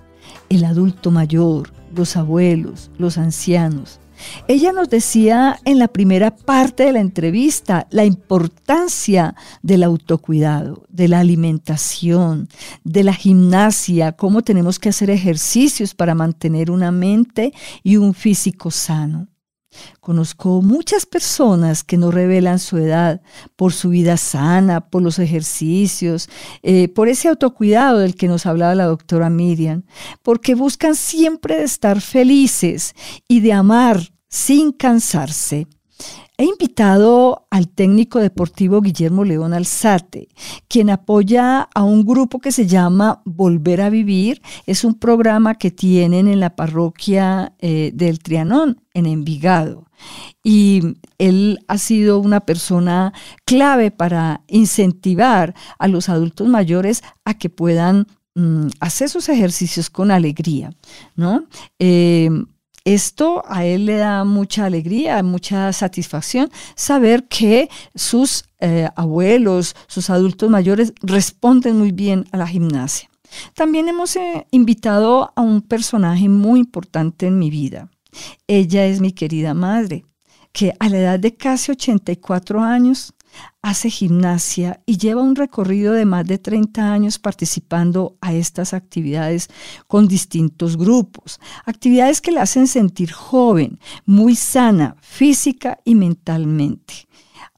el 0.49 0.65
adulto 0.65 1.09
mayor, 1.09 1.71
los 1.95 2.17
abuelos, 2.17 2.91
los 2.97 3.17
ancianos. 3.17 4.01
Ella 4.49 4.73
nos 4.73 4.89
decía 4.89 5.57
en 5.63 5.79
la 5.79 5.87
primera 5.87 6.35
parte 6.35 6.83
de 6.83 6.91
la 6.91 6.99
entrevista 6.99 7.87
la 7.91 8.03
importancia 8.03 9.35
del 9.61 9.83
autocuidado, 9.83 10.83
de 10.89 11.07
la 11.07 11.21
alimentación, 11.21 12.49
de 12.83 13.05
la 13.05 13.13
gimnasia, 13.13 14.11
cómo 14.11 14.41
tenemos 14.41 14.79
que 14.79 14.89
hacer 14.89 15.09
ejercicios 15.11 15.95
para 15.95 16.13
mantener 16.13 16.69
una 16.69 16.91
mente 16.91 17.53
y 17.83 17.95
un 17.95 18.13
físico 18.13 18.69
sano. 18.69 19.29
Conozco 19.99 20.61
muchas 20.61 21.05
personas 21.05 21.83
que 21.83 21.97
no 21.97 22.11
revelan 22.11 22.59
su 22.59 22.77
edad 22.77 23.21
por 23.55 23.73
su 23.73 23.89
vida 23.89 24.17
sana, 24.17 24.89
por 24.89 25.01
los 25.01 25.19
ejercicios, 25.19 26.29
eh, 26.63 26.87
por 26.87 27.09
ese 27.09 27.27
autocuidado 27.27 27.99
del 27.99 28.15
que 28.15 28.27
nos 28.27 28.45
hablaba 28.45 28.75
la 28.75 28.85
doctora 28.85 29.29
Miriam, 29.29 29.83
porque 30.23 30.55
buscan 30.55 30.95
siempre 30.95 31.63
estar 31.63 32.01
felices 32.01 32.95
y 33.27 33.41
de 33.41 33.53
amar 33.53 34.01
sin 34.29 34.71
cansarse. 34.71 35.67
He 36.39 36.45
invitado 36.45 37.47
al 37.49 37.67
técnico 37.67 38.19
deportivo 38.19 38.81
Guillermo 38.81 39.23
León 39.23 39.53
Alzate, 39.53 40.27
quien 40.67 40.91
apoya 40.91 41.67
a 41.73 41.83
un 41.83 42.05
grupo 42.05 42.39
que 42.39 42.51
se 42.51 42.67
llama 42.67 43.23
Volver 43.25 43.81
a 43.81 43.89
Vivir. 43.89 44.41
Es 44.67 44.83
un 44.83 44.93
programa 44.93 45.55
que 45.55 45.71
tienen 45.71 46.27
en 46.27 46.39
la 46.39 46.55
parroquia 46.55 47.53
eh, 47.57 47.89
del 47.95 48.19
Trianón, 48.19 48.81
en 48.93 49.07
Envigado. 49.07 49.87
Y 50.43 50.81
él 51.17 51.59
ha 51.67 51.79
sido 51.79 52.19
una 52.19 52.41
persona 52.41 53.13
clave 53.43 53.89
para 53.89 54.43
incentivar 54.47 55.55
a 55.79 55.87
los 55.87 56.07
adultos 56.07 56.47
mayores 56.47 57.01
a 57.25 57.33
que 57.33 57.49
puedan 57.49 58.05
mm, 58.35 58.67
hacer 58.79 59.09
sus 59.09 59.27
ejercicios 59.27 59.89
con 59.89 60.11
alegría, 60.11 60.69
¿no? 61.15 61.47
Eh, 61.79 62.29
esto 62.87 63.43
a 63.45 63.65
él 63.65 63.85
le 63.85 63.97
da 63.97 64.23
mucha 64.23 64.65
alegría, 64.65 65.21
mucha 65.21 65.73
satisfacción 65.73 66.49
saber 66.75 67.27
que 67.27 67.69
sus 67.95 68.45
eh, 68.59 68.87
abuelos, 68.95 69.75
sus 69.87 70.09
adultos 70.09 70.49
mayores 70.49 70.93
responden 71.01 71.77
muy 71.77 71.91
bien 71.91 72.25
a 72.31 72.37
la 72.37 72.47
gimnasia. 72.47 73.09
También 73.55 73.89
hemos 73.89 74.15
eh, 74.15 74.47
invitado 74.51 75.33
a 75.35 75.41
un 75.41 75.61
personaje 75.61 76.29
muy 76.29 76.61
importante 76.61 77.27
en 77.27 77.37
mi 77.37 77.49
vida. 77.49 77.89
Ella 78.47 78.85
es 78.85 79.01
mi 79.01 79.11
querida 79.11 79.53
madre, 79.53 80.05
que 80.53 80.73
a 80.79 80.87
la 80.87 80.97
edad 80.97 81.19
de 81.19 81.35
casi 81.35 81.73
84 81.73 82.63
años 82.63 83.13
hace 83.61 83.89
gimnasia 83.89 84.81
y 84.85 84.97
lleva 84.97 85.21
un 85.21 85.35
recorrido 85.35 85.93
de 85.93 86.05
más 86.05 86.25
de 86.25 86.37
30 86.37 86.91
años 86.91 87.19
participando 87.19 88.17
a 88.21 88.33
estas 88.33 88.73
actividades 88.73 89.49
con 89.87 90.07
distintos 90.07 90.77
grupos, 90.77 91.39
actividades 91.65 92.21
que 92.21 92.31
la 92.31 92.43
hacen 92.43 92.67
sentir 92.67 93.11
joven, 93.11 93.79
muy 94.05 94.35
sana 94.35 94.95
física 95.01 95.79
y 95.83 95.95
mentalmente. 95.95 97.07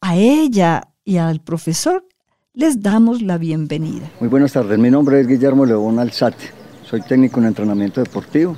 A 0.01 0.15
ella 0.15 0.89
y 1.03 1.17
al 1.17 1.41
profesor 1.41 2.05
les 2.53 2.81
damos 2.81 3.21
la 3.21 3.37
bienvenida. 3.37 4.09
Muy 4.19 4.29
buenas 4.29 4.53
tardes, 4.53 4.79
mi 4.79 4.89
nombre 4.89 5.21
es 5.21 5.27
Guillermo 5.27 5.65
León 5.65 5.99
Alzate, 5.99 6.51
soy 6.83 7.01
técnico 7.01 7.39
en 7.39 7.47
entrenamiento 7.47 8.01
deportivo 8.01 8.57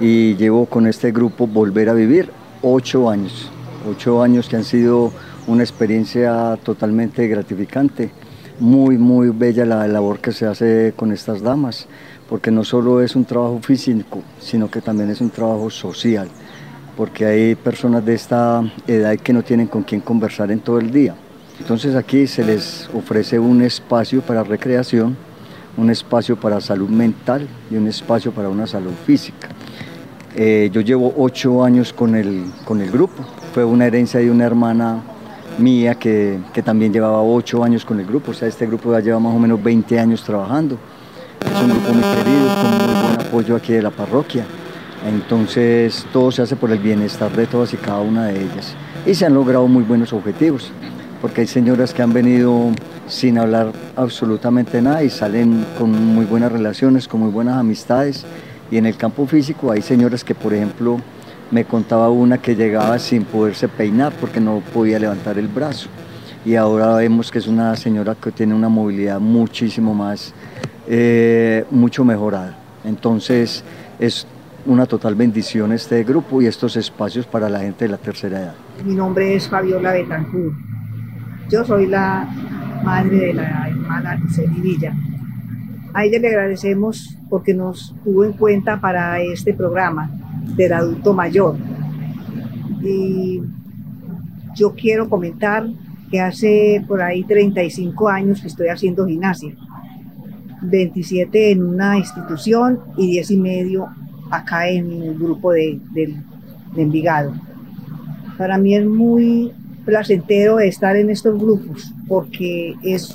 y 0.00 0.34
llevo 0.36 0.66
con 0.66 0.86
este 0.86 1.12
grupo 1.12 1.46
Volver 1.46 1.90
a 1.90 1.92
Vivir 1.92 2.30
ocho 2.62 3.08
años, 3.10 3.50
ocho 3.88 4.22
años 4.22 4.48
que 4.48 4.56
han 4.56 4.64
sido 4.64 5.12
una 5.46 5.62
experiencia 5.62 6.58
totalmente 6.62 7.26
gratificante, 7.28 8.10
muy, 8.58 8.98
muy 8.98 9.28
bella 9.30 9.64
la 9.64 9.86
labor 9.86 10.18
que 10.18 10.32
se 10.32 10.46
hace 10.46 10.92
con 10.96 11.12
estas 11.12 11.42
damas, 11.42 11.86
porque 12.28 12.50
no 12.50 12.64
solo 12.64 13.00
es 13.00 13.14
un 13.14 13.24
trabajo 13.24 13.60
físico, 13.62 14.22
sino 14.40 14.70
que 14.70 14.80
también 14.80 15.10
es 15.10 15.20
un 15.20 15.30
trabajo 15.30 15.70
social, 15.70 16.28
porque 16.96 17.26
hay 17.26 17.54
personas 17.54 18.04
de 18.04 18.14
esta 18.14 18.62
edad 18.86 19.16
que 19.16 19.32
no 19.32 19.42
tienen 19.42 19.68
con 19.68 19.82
quién 19.82 20.00
conversar 20.00 20.50
en 20.50 20.60
todo 20.60 20.78
el 20.78 20.90
día. 20.90 21.14
Entonces 21.60 21.94
aquí 21.94 22.26
se 22.26 22.44
les 22.44 22.88
ofrece 22.92 23.38
un 23.38 23.62
espacio 23.62 24.22
para 24.22 24.42
recreación, 24.42 25.16
un 25.76 25.90
espacio 25.90 26.36
para 26.36 26.60
salud 26.60 26.88
mental 26.88 27.46
y 27.70 27.76
un 27.76 27.86
espacio 27.86 28.32
para 28.32 28.48
una 28.48 28.66
salud 28.66 28.92
física. 29.06 29.48
Eh, 30.34 30.70
yo 30.72 30.80
llevo 30.80 31.14
ocho 31.16 31.64
años 31.64 31.92
con 31.92 32.14
el, 32.14 32.44
con 32.64 32.80
el 32.80 32.90
grupo, 32.90 33.24
fue 33.54 33.64
una 33.64 33.86
herencia 33.86 34.20
de 34.20 34.30
una 34.30 34.44
hermana 34.44 35.02
mía 35.58 35.94
que, 35.94 36.38
que, 36.52 36.62
también 36.62 36.92
llevaba 36.92 37.22
ocho 37.22 37.62
años 37.64 37.84
con 37.84 37.98
el 38.00 38.06
grupo, 38.06 38.30
o 38.30 38.34
sea, 38.34 38.48
este 38.48 38.66
grupo 38.66 38.92
ya 38.92 39.00
lleva 39.00 39.18
más 39.18 39.34
o 39.34 39.38
menos 39.38 39.62
20 39.62 39.98
años 39.98 40.22
trabajando. 40.22 40.78
Es 41.40 41.62
un 41.62 41.70
grupo 41.70 41.92
muy 41.92 42.02
querido, 42.02 42.46
con 42.56 42.86
muy 42.86 43.02
buen 43.02 43.26
apoyo 43.26 43.56
aquí 43.56 43.72
de 43.72 43.82
la 43.82 43.90
parroquia. 43.90 44.44
Entonces 45.06 46.04
todo 46.12 46.32
se 46.32 46.42
hace 46.42 46.56
por 46.56 46.70
el 46.72 46.78
bienestar 46.78 47.30
de 47.34 47.46
todas 47.46 47.72
y 47.74 47.76
cada 47.76 48.00
una 48.00 48.26
de 48.26 48.42
ellas. 48.42 48.74
Y 49.04 49.14
se 49.14 49.26
han 49.26 49.34
logrado 49.34 49.68
muy 49.68 49.84
buenos 49.84 50.12
objetivos, 50.12 50.72
porque 51.20 51.42
hay 51.42 51.46
señoras 51.46 51.94
que 51.94 52.02
han 52.02 52.12
venido 52.12 52.72
sin 53.06 53.38
hablar 53.38 53.72
absolutamente 53.94 54.82
nada 54.82 55.04
y 55.04 55.10
salen 55.10 55.64
con 55.78 55.92
muy 55.92 56.24
buenas 56.24 56.50
relaciones, 56.50 57.06
con 57.06 57.20
muy 57.20 57.30
buenas 57.30 57.56
amistades. 57.56 58.24
Y 58.70 58.78
en 58.78 58.86
el 58.86 58.96
campo 58.96 59.26
físico 59.26 59.70
hay 59.70 59.82
señoras 59.82 60.24
que, 60.24 60.34
por 60.34 60.52
ejemplo, 60.52 61.00
me 61.50 61.64
contaba 61.64 62.10
una 62.10 62.38
que 62.38 62.56
llegaba 62.56 62.98
sin 62.98 63.24
poderse 63.24 63.68
peinar 63.68 64.12
porque 64.20 64.40
no 64.40 64.62
podía 64.72 64.98
levantar 64.98 65.38
el 65.38 65.48
brazo. 65.48 65.88
Y 66.44 66.54
ahora 66.54 66.94
vemos 66.94 67.30
que 67.30 67.38
es 67.38 67.46
una 67.46 67.74
señora 67.76 68.14
que 68.14 68.30
tiene 68.30 68.54
una 68.54 68.68
movilidad 68.68 69.20
muchísimo 69.20 69.94
más, 69.94 70.32
eh, 70.86 71.64
mucho 71.70 72.04
mejorada. 72.04 72.56
Entonces 72.84 73.64
es 73.98 74.26
una 74.64 74.86
total 74.86 75.14
bendición 75.14 75.72
este 75.72 76.02
grupo 76.04 76.42
y 76.42 76.46
estos 76.46 76.76
espacios 76.76 77.26
para 77.26 77.48
la 77.48 77.60
gente 77.60 77.84
de 77.84 77.90
la 77.90 77.98
tercera 77.98 78.40
edad. 78.40 78.54
Mi 78.84 78.94
nombre 78.94 79.34
es 79.34 79.48
Fabiola 79.48 79.92
Betancur. 79.92 80.52
Yo 81.48 81.64
soy 81.64 81.86
la 81.86 82.28
madre 82.84 83.16
de 83.16 83.34
la 83.34 83.68
hermana 83.68 84.16
Luceli 84.16 84.60
Villa. 84.60 84.94
A 85.94 86.04
ella 86.04 86.18
le 86.18 86.28
agradecemos 86.28 87.16
porque 87.30 87.54
nos 87.54 87.94
tuvo 88.04 88.24
en 88.24 88.32
cuenta 88.32 88.80
para 88.80 89.20
este 89.20 89.54
programa 89.54 90.10
del 90.54 90.72
adulto 90.72 91.12
mayor. 91.12 91.56
Y 92.82 93.42
yo 94.54 94.74
quiero 94.74 95.08
comentar 95.08 95.66
que 96.10 96.20
hace 96.20 96.84
por 96.86 97.02
ahí 97.02 97.24
35 97.24 98.08
años 98.08 98.40
que 98.40 98.48
estoy 98.48 98.68
haciendo 98.68 99.06
gimnasia. 99.06 99.54
27 100.62 101.52
en 101.52 101.64
una 101.64 101.98
institución 101.98 102.80
y 102.96 103.10
10 103.10 103.30
y 103.32 103.36
medio 103.36 103.88
acá 104.30 104.68
en 104.68 104.90
el 104.90 105.18
grupo 105.18 105.52
de, 105.52 105.78
de, 105.92 106.16
de 106.74 106.82
Envigado. 106.82 107.34
Para 108.38 108.58
mí 108.58 108.74
es 108.74 108.86
muy 108.86 109.52
placentero 109.84 110.58
estar 110.58 110.96
en 110.96 111.10
estos 111.10 111.38
grupos 111.38 111.92
porque 112.08 112.74
es 112.82 113.14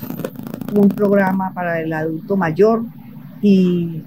un 0.73 0.89
programa 0.89 1.53
para 1.53 1.82
el 1.82 1.91
adulto 1.91 2.38
mayor 2.38 2.84
y 3.41 4.01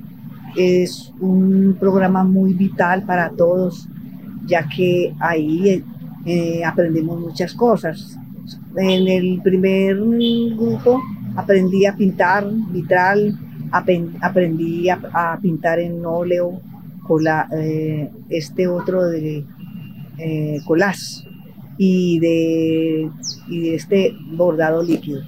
es 0.57 1.13
un 1.21 1.77
programa 1.79 2.25
muy 2.25 2.53
vital 2.53 3.05
para 3.05 3.31
todos, 3.31 3.89
ya 4.47 4.69
que 4.69 5.15
ahí 5.21 5.83
eh, 6.25 6.65
aprendemos 6.65 7.21
muchas 7.21 7.55
cosas. 7.55 8.19
En 8.77 9.09
el 9.09 9.41
primer 9.43 9.97
grupo 9.97 11.03
aprendí 11.37 11.87
a 11.87 11.97
pintar 11.97 12.47
vitral, 12.71 13.39
aprendí 13.71 14.89
a, 14.89 15.39
pintar 15.41 15.79
en 15.79 16.05
óleo, 16.05 16.61
con 17.07 17.25
eh, 17.27 18.11
este 18.31 18.67
otro 18.67 19.05
de 19.05 19.45
eh, 20.19 20.61
collage 20.65 21.25
y 21.77 22.19
de, 22.19 23.11
y 23.49 23.61
de 23.61 23.75
este 23.75 24.17
bordado 24.33 24.83
líquido. 24.83 25.23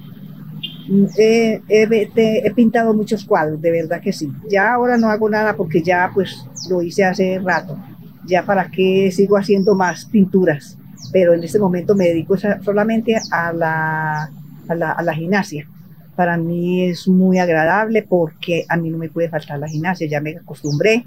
He, 1.17 1.61
he, 1.67 2.09
he, 2.15 2.51
pintado 2.51 2.93
muchos 2.93 3.25
cuadros, 3.25 3.61
de 3.61 3.71
verdad 3.71 4.01
que 4.01 4.13
sí. 4.13 4.31
Ya 4.49 4.73
ahora 4.73 4.97
no 4.97 5.09
hago 5.09 5.29
nada 5.29 5.55
porque 5.55 5.81
ya 5.81 6.09
pues 6.13 6.45
lo 6.69 6.81
hice 6.81 7.03
hace 7.03 7.39
rato. 7.39 7.77
Ya 8.25 8.45
para 8.45 8.69
qué 8.69 9.11
sigo 9.11 9.37
haciendo 9.37 9.75
más 9.75 10.05
pinturas. 10.05 10.77
Pero 11.11 11.33
en 11.33 11.43
este 11.43 11.59
momento 11.59 11.95
me 11.95 12.05
dedico 12.05 12.35
solamente 12.37 13.15
a 13.31 13.53
la, 13.53 14.29
a 14.67 14.75
la, 14.75 14.91
a 14.91 15.01
la 15.01 15.13
gimnasia. 15.13 15.67
Para 16.15 16.37
mí 16.37 16.85
es 16.85 17.07
muy 17.07 17.37
agradable 17.37 18.03
porque 18.03 18.65
a 18.67 18.77
mí 18.77 18.89
no 18.89 18.97
me 18.97 19.09
puede 19.09 19.29
faltar 19.29 19.59
la 19.59 19.67
gimnasia, 19.67 20.07
ya 20.07 20.21
me 20.21 20.37
acostumbré. 20.37 21.05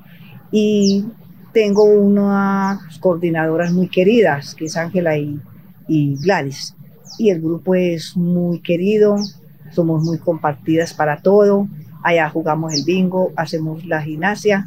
Y 0.53 1.05
tengo 1.53 1.85
unas 1.85 2.99
coordinadoras 2.99 3.73
muy 3.73 3.89
queridas, 3.89 4.55
que 4.55 4.67
es 4.67 4.77
Ángela 4.77 5.17
y, 5.17 5.41
y 5.89 6.17
Gladys. 6.17 6.75
Y 7.19 7.31
el 7.31 7.41
grupo 7.41 7.75
es 7.75 8.17
muy 8.17 8.61
querido, 8.61 9.17
somos 9.71 10.03
muy 10.03 10.19
compartidas 10.19 10.95
para 10.95 11.23
todo. 11.23 11.69
Allá 12.03 12.29
jugamos 12.31 12.75
el 12.75 12.85
bingo, 12.85 13.33
hacemos 13.37 13.85
la 13.85 14.03
gimnasia, 14.03 14.67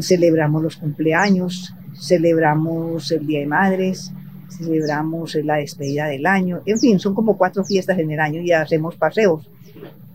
celebramos 0.00 0.62
los 0.62 0.76
cumpleaños, 0.76 1.74
celebramos 1.98 3.10
el 3.12 3.26
Día 3.26 3.40
de 3.40 3.46
Madres, 3.46 4.12
celebramos 4.48 5.34
la 5.36 5.56
despedida 5.56 6.06
del 6.06 6.26
año. 6.26 6.60
En 6.66 6.78
fin, 6.78 6.98
son 6.98 7.14
como 7.14 7.36
cuatro 7.36 7.64
fiestas 7.64 7.98
en 7.98 8.10
el 8.10 8.20
año 8.20 8.40
y 8.40 8.52
hacemos 8.52 8.96
paseos. 8.96 9.48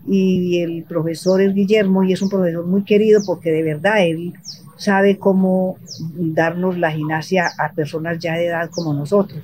Y 0.06 0.60
el 0.60 0.84
profesor 0.84 1.42
es 1.42 1.54
Guillermo 1.54 2.02
y 2.02 2.12
es 2.12 2.22
un 2.22 2.30
profesor 2.30 2.66
muy 2.66 2.84
querido 2.84 3.20
porque 3.26 3.50
de 3.50 3.62
verdad 3.62 4.00
él 4.00 4.32
sabe 4.76 5.18
cómo 5.18 5.76
darnos 6.14 6.78
la 6.78 6.92
gimnasia 6.92 7.50
a 7.58 7.72
personas 7.72 8.18
ya 8.18 8.34
de 8.34 8.46
edad 8.46 8.70
como 8.70 8.94
nosotros. 8.94 9.42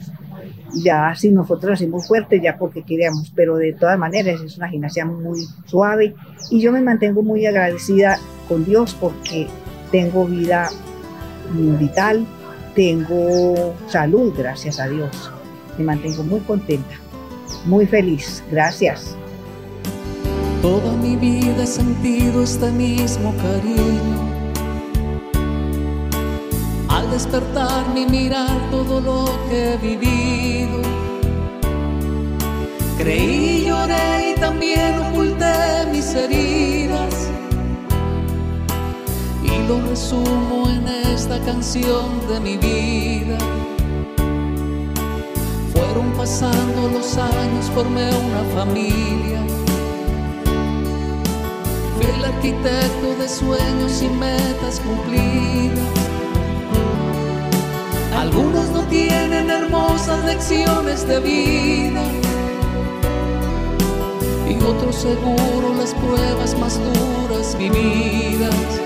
Ya 0.82 1.14
si 1.14 1.30
nosotros 1.30 1.74
hacemos 1.74 2.06
fuerte, 2.06 2.40
ya 2.40 2.56
porque 2.58 2.82
queremos, 2.82 3.32
pero 3.34 3.56
de 3.56 3.72
todas 3.72 3.98
maneras 3.98 4.40
es 4.40 4.56
una 4.56 4.68
gimnasia 4.68 5.04
muy 5.04 5.46
suave 5.66 6.14
y 6.50 6.60
yo 6.60 6.72
me 6.72 6.80
mantengo 6.80 7.22
muy 7.22 7.46
agradecida 7.46 8.18
con 8.48 8.64
Dios 8.64 8.96
porque 9.00 9.46
tengo 9.90 10.26
vida 10.26 10.68
vital, 11.78 12.26
tengo 12.74 13.74
salud, 13.86 14.32
gracias 14.36 14.80
a 14.80 14.88
Dios. 14.88 15.30
Me 15.78 15.84
mantengo 15.84 16.22
muy 16.22 16.40
contenta, 16.40 16.94
muy 17.64 17.86
feliz. 17.86 18.42
Gracias. 18.50 19.16
Toda 20.62 20.96
mi 20.96 21.16
vida 21.16 21.62
he 21.62 21.66
sentido 21.66 22.42
este 22.42 22.70
mismo 22.70 23.34
cariño 23.36 24.13
despertar 27.14 27.88
ni 27.94 28.06
mirar 28.06 28.58
todo 28.72 29.00
lo 29.00 29.24
que 29.48 29.74
he 29.74 29.76
vivido. 29.76 30.78
Creí, 32.98 33.66
lloré 33.66 34.32
y 34.32 34.40
también 34.40 34.98
oculté 34.98 35.86
mis 35.92 36.12
heridas. 36.12 37.14
Y 39.44 39.68
lo 39.68 39.80
resumo 39.88 40.68
en 40.68 40.88
esta 40.88 41.38
canción 41.44 42.08
de 42.28 42.40
mi 42.40 42.56
vida. 42.56 43.38
Fueron 45.72 46.10
pasando 46.16 46.80
los 46.94 47.16
años, 47.16 47.70
formé 47.76 48.08
una 48.28 48.42
familia. 48.56 49.40
Fui 51.94 52.06
el 52.16 52.24
arquitecto 52.24 53.08
de 53.20 53.28
sueños 53.28 54.02
y 54.02 54.08
metas 54.08 54.80
cumplidas. 54.80 56.13
Algunos 58.24 58.70
no 58.70 58.80
tienen 58.84 59.50
hermosas 59.50 60.24
lecciones 60.24 61.06
de 61.06 61.20
vida 61.20 62.02
y 64.48 64.54
otros 64.64 64.96
seguro 64.96 65.74
las 65.76 65.92
pruebas 65.92 66.58
más 66.58 66.80
duras 66.80 67.54
vividas. 67.58 68.83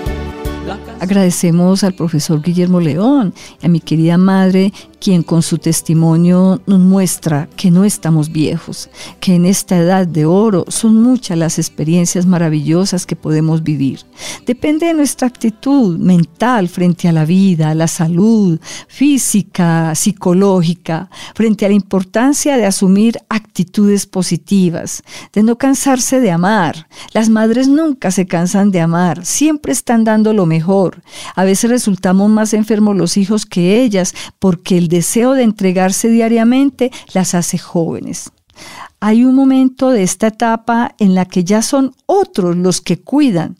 Agradecemos 0.99 1.83
al 1.83 1.93
profesor 1.93 2.41
Guillermo 2.41 2.81
León 2.81 3.33
y 3.61 3.65
a 3.65 3.69
mi 3.69 3.79
querida 3.79 4.17
madre 4.17 4.73
quien 4.99 5.23
con 5.23 5.41
su 5.41 5.57
testimonio 5.57 6.61
nos 6.65 6.79
muestra 6.79 7.49
que 7.55 7.71
no 7.71 7.85
estamos 7.85 8.31
viejos, 8.31 8.89
que 9.19 9.35
en 9.35 9.45
esta 9.45 9.77
edad 9.77 10.05
de 10.05 10.25
oro 10.25 10.65
son 10.67 11.01
muchas 11.01 11.37
las 11.37 11.57
experiencias 11.57 12.25
maravillosas 12.25 13.05
que 13.05 13.15
podemos 13.15 13.63
vivir. 13.63 14.01
Depende 14.45 14.87
de 14.87 14.93
nuestra 14.93 15.27
actitud 15.27 15.97
mental 15.97 16.67
frente 16.67 17.07
a 17.07 17.13
la 17.13 17.25
vida, 17.25 17.73
la 17.75 17.87
salud, 17.87 18.59
física, 18.87 19.95
psicológica, 19.95 21.09
frente 21.33 21.65
a 21.65 21.69
la 21.69 21.75
importancia 21.75 22.57
de 22.57 22.65
asumir 22.65 23.17
actitudes 23.29 24.05
positivas, 24.05 25.03
de 25.33 25.43
no 25.43 25.57
cansarse 25.57 26.19
de 26.19 26.31
amar. 26.31 26.87
Las 27.13 27.29
madres 27.29 27.67
nunca 27.67 28.11
se 28.11 28.25
cansan 28.25 28.71
de 28.71 28.81
amar, 28.81 29.25
siempre 29.25 29.71
están 29.71 30.03
dando 30.03 30.33
lo 30.33 30.45
mejor. 30.45 30.88
A 31.35 31.43
veces 31.43 31.69
resultamos 31.69 32.29
más 32.29 32.53
enfermos 32.53 32.95
los 32.95 33.17
hijos 33.17 33.45
que 33.45 33.81
ellas 33.81 34.13
porque 34.39 34.77
el 34.77 34.87
deseo 34.87 35.33
de 35.33 35.43
entregarse 35.43 36.09
diariamente 36.09 36.91
las 37.13 37.35
hace 37.35 37.57
jóvenes. 37.57 38.31
Hay 38.99 39.23
un 39.23 39.35
momento 39.35 39.89
de 39.91 40.03
esta 40.03 40.27
etapa 40.27 40.95
en 40.99 41.15
la 41.15 41.25
que 41.25 41.43
ya 41.43 41.61
son 41.61 41.93
otros 42.05 42.57
los 42.57 42.81
que 42.81 42.99
cuidan, 42.99 43.57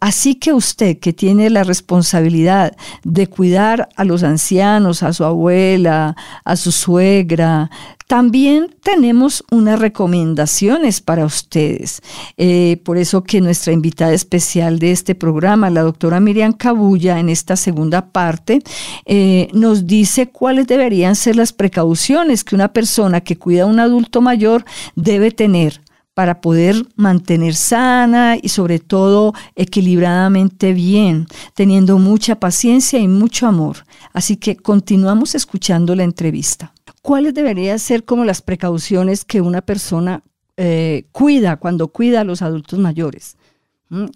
Así 0.00 0.34
que 0.34 0.52
usted 0.52 0.98
que 0.98 1.12
tiene 1.12 1.50
la 1.50 1.64
responsabilidad 1.64 2.76
de 3.04 3.26
cuidar 3.26 3.88
a 3.96 4.04
los 4.04 4.22
ancianos, 4.22 5.02
a 5.02 5.12
su 5.12 5.24
abuela, 5.24 6.16
a 6.44 6.56
su 6.56 6.72
suegra, 6.72 7.70
también 8.12 8.74
tenemos 8.82 9.42
unas 9.50 9.78
recomendaciones 9.78 11.00
para 11.00 11.24
ustedes. 11.24 12.02
Eh, 12.36 12.78
por 12.84 12.98
eso 12.98 13.22
que 13.22 13.40
nuestra 13.40 13.72
invitada 13.72 14.12
especial 14.12 14.78
de 14.78 14.92
este 14.92 15.14
programa, 15.14 15.70
la 15.70 15.80
doctora 15.80 16.20
Miriam 16.20 16.52
Cabulla, 16.52 17.18
en 17.18 17.30
esta 17.30 17.56
segunda 17.56 18.10
parte, 18.10 18.60
eh, 19.06 19.48
nos 19.54 19.86
dice 19.86 20.28
cuáles 20.28 20.66
deberían 20.66 21.16
ser 21.16 21.36
las 21.36 21.54
precauciones 21.54 22.44
que 22.44 22.54
una 22.54 22.74
persona 22.74 23.22
que 23.22 23.38
cuida 23.38 23.62
a 23.62 23.66
un 23.66 23.80
adulto 23.80 24.20
mayor 24.20 24.66
debe 24.94 25.30
tener 25.30 25.80
para 26.22 26.40
poder 26.40 26.86
mantener 26.94 27.52
sana 27.56 28.36
y 28.40 28.48
sobre 28.50 28.78
todo 28.78 29.32
equilibradamente 29.56 30.72
bien, 30.72 31.26
teniendo 31.54 31.98
mucha 31.98 32.38
paciencia 32.38 33.00
y 33.00 33.08
mucho 33.08 33.48
amor. 33.48 33.78
Así 34.12 34.36
que 34.36 34.54
continuamos 34.54 35.34
escuchando 35.34 35.96
la 35.96 36.04
entrevista. 36.04 36.74
¿Cuáles 37.02 37.34
deberían 37.34 37.80
ser 37.80 38.04
como 38.04 38.24
las 38.24 38.40
precauciones 38.40 39.24
que 39.24 39.40
una 39.40 39.62
persona 39.62 40.22
eh, 40.56 41.06
cuida 41.10 41.56
cuando 41.56 41.88
cuida 41.88 42.20
a 42.20 42.24
los 42.24 42.40
adultos 42.40 42.78
mayores? 42.78 43.36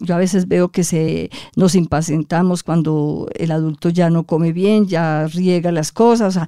Yo 0.00 0.14
a 0.14 0.18
veces 0.18 0.48
veo 0.48 0.70
que 0.70 0.84
se, 0.84 1.30
nos 1.54 1.74
impacientamos 1.74 2.62
cuando 2.62 3.28
el 3.34 3.50
adulto 3.50 3.90
ya 3.90 4.08
no 4.08 4.24
come 4.24 4.52
bien, 4.52 4.86
ya 4.86 5.26
riega 5.26 5.70
las 5.70 5.92
cosas, 5.92 6.38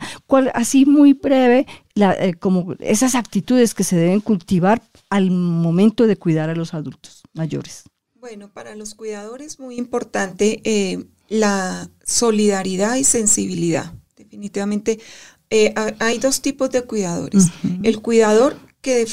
así 0.55 0.87
muy 0.87 1.12
breve, 1.12 1.67
eh, 1.95 2.35
como 2.41 2.75
esas 2.79 3.14
actitudes 3.14 3.75
que 3.75 3.85
se 3.85 3.97
deben 3.97 4.21
cultivar 4.21 4.83
al 5.11 5.31
momento 5.31 6.07
de 6.07 6.17
cuidar 6.17 6.49
a 6.49 6.55
los 6.55 6.73
adultos 6.73 7.23
mayores. 7.35 7.85
Bueno, 8.14 8.51
para 8.51 8.75
los 8.75 8.95
cuidadores 8.95 9.61
muy 9.61 9.77
importante 9.77 10.62
eh, 10.64 11.05
la 11.29 11.91
solidaridad 12.05 12.97
y 12.97 13.05
sensibilidad. 13.05 13.93
Definitivamente 14.17 15.01
eh, 15.51 15.75
hay 15.99 16.19
dos 16.19 16.41
tipos 16.41 16.71
de 16.71 16.83
cuidadores. 16.83 17.49
El 17.83 18.01
cuidador 18.01 18.57
que, 18.81 19.05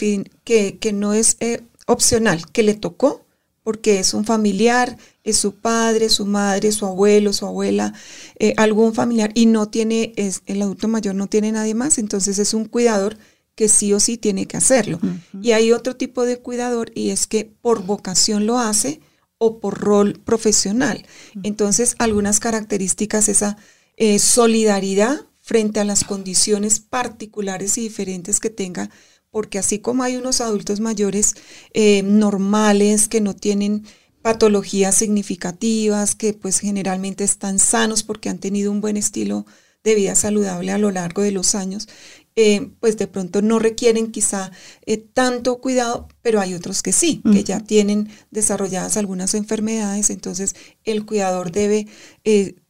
que, 0.46 0.78
que 0.78 0.94
no 0.94 1.14
es 1.14 1.38
opcional, 1.86 2.50
que 2.54 2.64
le 2.64 2.76
tocó 2.76 3.25
porque 3.66 4.00
es 4.00 4.14
un 4.14 4.26
familiar, 4.26 4.96
es 5.24 5.38
su 5.38 5.56
padre, 5.56 6.10
su 6.10 6.28
madre, 6.28 6.72
su 6.72 6.86
abuelo, 6.86 7.34
su 7.34 7.48
abuela, 7.48 7.96
eh, 8.38 8.54
algún 8.58 8.94
familiar 8.94 9.32
y 9.34 9.48
no 9.48 9.70
tiene, 9.70 10.14
es, 10.18 10.44
el 10.46 10.62
adulto 10.62 10.88
mayor 10.88 11.16
no 11.16 11.26
tiene 11.26 11.52
nadie 11.52 11.74
más, 11.74 11.98
entonces 11.98 12.38
es 12.38 12.54
un 12.54 12.66
cuidador 12.66 13.18
que 13.56 13.68
sí 13.68 13.92
o 13.92 14.00
sí 14.00 14.18
tiene 14.18 14.46
que 14.46 14.56
hacerlo. 14.56 15.00
Y 15.42 15.54
hay 15.54 15.72
otro 15.72 15.96
tipo 15.96 16.26
de 16.26 16.38
cuidador 16.38 16.92
y 16.94 17.10
es 17.10 17.26
que 17.26 17.44
por 17.44 17.84
vocación 17.84 18.46
lo 18.46 18.60
hace 18.60 19.02
o 19.40 19.60
por 19.60 19.80
rol 19.80 20.22
profesional. 20.24 21.04
Entonces, 21.42 21.96
algunas 21.98 22.40
características, 22.40 23.30
esa 23.30 23.58
eh, 23.98 24.20
solidaridad 24.20 25.22
frente 25.42 25.80
a 25.80 25.86
las 25.86 26.04
condiciones 26.04 26.80
particulares 26.80 27.80
y 27.80 27.82
diferentes 27.82 28.40
que 28.40 28.52
tenga 28.52 28.92
porque 29.36 29.60
así 29.60 29.80
como 29.80 30.04
hay 30.04 30.16
unos 30.16 30.40
adultos 30.40 30.80
mayores 30.80 31.36
eh, 31.74 32.04
normales 32.04 33.10
que 33.10 33.20
no 33.20 33.36
tienen 33.36 33.84
patologías 34.22 34.96
significativas, 34.96 36.16
que 36.16 36.32
pues 36.32 36.60
generalmente 36.60 37.26
están 37.26 37.60
sanos 37.60 38.04
porque 38.04 38.30
han 38.30 38.38
tenido 38.38 38.72
un 38.72 38.80
buen 38.80 38.96
estilo 38.96 39.46
de 39.84 39.94
vida 39.94 40.16
saludable 40.16 40.72
a 40.72 40.78
lo 40.78 40.90
largo 40.90 41.22
de 41.22 41.34
los 41.34 41.54
años, 41.54 41.90
eh, 42.38 42.70
pues 42.80 42.96
de 42.96 43.08
pronto 43.08 43.42
no 43.42 43.60
requieren 43.60 44.14
quizá 44.14 44.54
eh, 44.86 44.96
tanto 45.00 45.60
cuidado, 45.60 46.08
pero 46.22 46.40
hay 46.40 46.54
otros 46.54 46.82
que 46.82 46.94
sí, 46.94 47.22
que 47.30 47.44
ya 47.44 47.60
tienen 47.60 48.08
desarrolladas 48.32 48.96
algunas 48.96 49.34
enfermedades, 49.34 50.12
entonces 50.12 50.56
el 50.86 51.06
cuidador 51.06 51.52
debe 51.52 51.88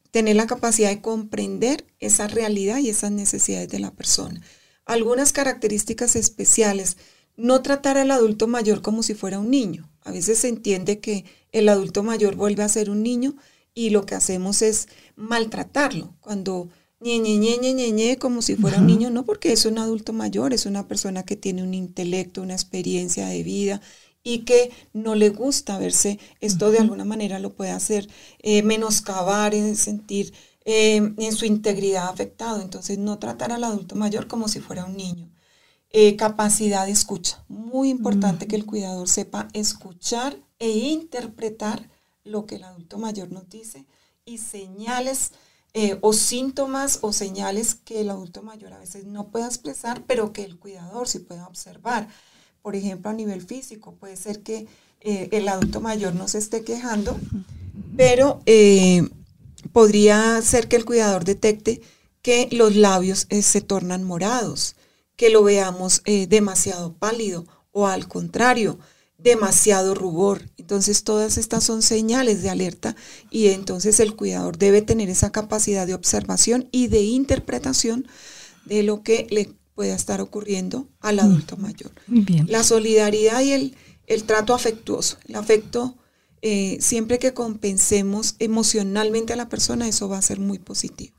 tener 0.09 0.35
la 0.35 0.47
capacidad 0.47 0.89
de 0.89 0.99
comprender 0.99 1.85
esa 1.99 2.27
realidad 2.27 2.79
y 2.79 2.89
esas 2.89 3.11
necesidades 3.11 3.69
de 3.69 3.77
la 3.77 3.91
persona 3.91 4.41
algunas 4.85 5.33
características 5.33 6.15
especiales. 6.15 6.97
No 7.37 7.61
tratar 7.61 7.97
al 7.97 8.11
adulto 8.11 8.47
mayor 8.47 8.81
como 8.81 9.03
si 9.03 9.13
fuera 9.13 9.39
un 9.39 9.51
niño. 9.51 9.89
A 10.01 10.11
veces 10.11 10.39
se 10.39 10.47
entiende 10.47 10.99
que 10.99 11.25
el 11.51 11.67
adulto 11.69 12.03
mayor 12.03 12.35
vuelve 12.35 12.63
a 12.63 12.69
ser 12.69 12.89
un 12.89 13.03
niño 13.03 13.35
y 13.73 13.89
lo 13.89 14.05
que 14.05 14.15
hacemos 14.15 14.61
es 14.61 14.87
maltratarlo. 15.15 16.15
Cuando 16.21 16.69
ñe, 17.01 17.19
ñe, 17.19 17.37
ñe, 17.37 17.57
ñe, 17.57 17.91
ñe, 17.91 18.17
como 18.17 18.41
si 18.41 18.55
fuera 18.55 18.79
un 18.79 18.87
niño, 18.87 19.09
no 19.09 19.25
porque 19.25 19.51
es 19.51 19.65
un 19.65 19.77
adulto 19.77 20.13
mayor, 20.13 20.53
es 20.53 20.65
una 20.65 20.87
persona 20.87 21.23
que 21.23 21.35
tiene 21.35 21.61
un 21.61 21.73
intelecto, 21.73 22.41
una 22.41 22.53
experiencia 22.53 23.27
de 23.27 23.43
vida 23.43 23.81
y 24.23 24.39
que 24.39 24.71
no 24.91 25.13
le 25.13 25.29
gusta 25.29 25.77
verse, 25.77 26.19
esto 26.41 26.71
de 26.71 26.79
alguna 26.79 27.05
manera 27.05 27.37
lo 27.37 27.53
puede 27.53 27.69
hacer 27.71 28.09
eh, 28.39 28.63
menoscabar, 28.63 29.53
sentir 29.75 30.33
eh, 30.67 30.95
en 30.95 31.31
su 31.31 31.45
integridad 31.45 32.09
afectado. 32.09 32.59
Entonces, 32.59 32.97
no 32.97 33.19
tratar 33.19 33.51
al 33.51 33.63
adulto 33.63 33.95
mayor 33.95 34.27
como 34.27 34.47
si 34.47 34.59
fuera 34.59 34.85
un 34.85 34.97
niño. 34.97 35.29
Eh, 35.91 36.15
capacidad 36.15 36.87
de 36.87 36.91
escucha. 36.91 37.43
Muy 37.47 37.89
importante 37.89 38.47
que 38.47 38.55
el 38.55 38.65
cuidador 38.65 39.07
sepa 39.07 39.47
escuchar 39.53 40.35
e 40.57 40.69
interpretar 40.69 41.87
lo 42.23 42.47
que 42.47 42.55
el 42.55 42.63
adulto 42.63 42.97
mayor 42.97 43.31
nos 43.31 43.47
dice 43.47 43.85
y 44.25 44.39
señales 44.39 45.33
eh, 45.75 45.99
o 46.01 46.13
síntomas 46.13 46.99
o 47.03 47.13
señales 47.13 47.75
que 47.75 48.01
el 48.01 48.09
adulto 48.09 48.41
mayor 48.41 48.73
a 48.73 48.79
veces 48.79 49.05
no 49.05 49.27
pueda 49.27 49.45
expresar, 49.45 50.03
pero 50.07 50.33
que 50.33 50.43
el 50.43 50.57
cuidador 50.57 51.07
sí 51.07 51.19
pueda 51.19 51.47
observar. 51.47 52.07
Por 52.63 52.75
ejemplo, 52.75 53.11
a 53.11 53.13
nivel 53.13 53.43
físico, 53.43 53.93
puede 53.93 54.17
ser 54.17 54.41
que 54.41 54.67
el 55.01 55.47
adulto 55.47 55.81
mayor 55.81 56.15
no 56.15 56.27
se 56.27 56.39
esté 56.39 56.63
quejando, 56.63 57.15
pero 57.95 58.41
podría 59.75 60.41
ser 60.41 60.69
que 60.69 60.77
el 60.77 60.85
cuidador 60.85 61.25
detecte 61.25 61.81
que 62.21 62.47
los 62.53 62.77
labios 62.77 63.27
eh, 63.27 63.41
se 63.41 63.59
tornan 63.59 64.05
morados, 64.05 64.77
que 65.17 65.29
lo 65.29 65.43
veamos 65.43 66.01
eh, 66.05 66.27
demasiado 66.27 66.93
pálido 66.93 67.45
o 67.73 67.85
al 67.85 68.07
contrario, 68.07 68.79
demasiado 69.17 69.93
rubor. 69.93 70.49
Entonces 70.55 71.03
todas 71.03 71.37
estas 71.37 71.65
son 71.65 71.81
señales 71.81 72.41
de 72.41 72.51
alerta 72.51 72.95
y 73.29 73.47
entonces 73.47 73.99
el 73.99 74.15
cuidador 74.15 74.57
debe 74.57 74.81
tener 74.81 75.09
esa 75.09 75.33
capacidad 75.33 75.85
de 75.85 75.93
observación 75.93 76.69
y 76.71 76.87
de 76.87 77.01
interpretación 77.01 78.07
de 78.63 78.81
lo 78.81 79.03
que 79.03 79.27
le 79.29 79.55
pueda 79.73 79.93
estar 79.93 80.21
ocurriendo 80.21 80.87
al 81.01 81.19
adulto 81.19 81.57
mayor. 81.57 81.91
La 82.47 82.63
solidaridad 82.63 83.41
y 83.41 83.51
el, 83.51 83.75
el 84.07 84.23
trato 84.23 84.53
afectuoso, 84.53 85.17
el 85.27 85.35
afecto 85.35 85.97
eh, 86.47 86.77
siempre 86.79 87.17
que 87.17 87.33
compensemos 87.33 88.35
emocionalmente 88.37 89.33
a 89.33 89.35
la 89.35 89.49
persona, 89.49 89.87
eso 89.87 90.07
va 90.07 90.19
a 90.19 90.21
ser 90.21 90.39
muy 90.39 90.59
positivo. 90.59 91.15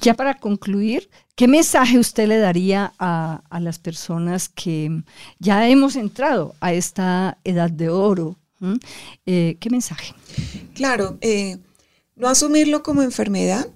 Ya 0.00 0.14
para 0.14 0.38
concluir, 0.38 1.10
¿qué 1.36 1.46
mensaje 1.46 1.98
usted 1.98 2.26
le 2.28 2.38
daría 2.38 2.94
a, 2.98 3.42
las 3.60 3.78
personas 3.78 4.48
que 4.48 5.02
ya 5.38 5.68
hemos 5.68 5.96
entrado 5.96 6.54
a 6.60 6.72
esta 6.72 7.36
edad 7.44 7.70
de 7.70 7.90
oro? 7.90 8.38
Eh, 9.26 9.58
¿Qué 9.60 9.68
mensaje? 9.68 10.14
Claro, 10.72 11.18
eh, 11.20 11.58
no 12.16 12.26
asumirlo 12.26 12.82
como 12.82 13.02
enfermedad, 13.02 13.68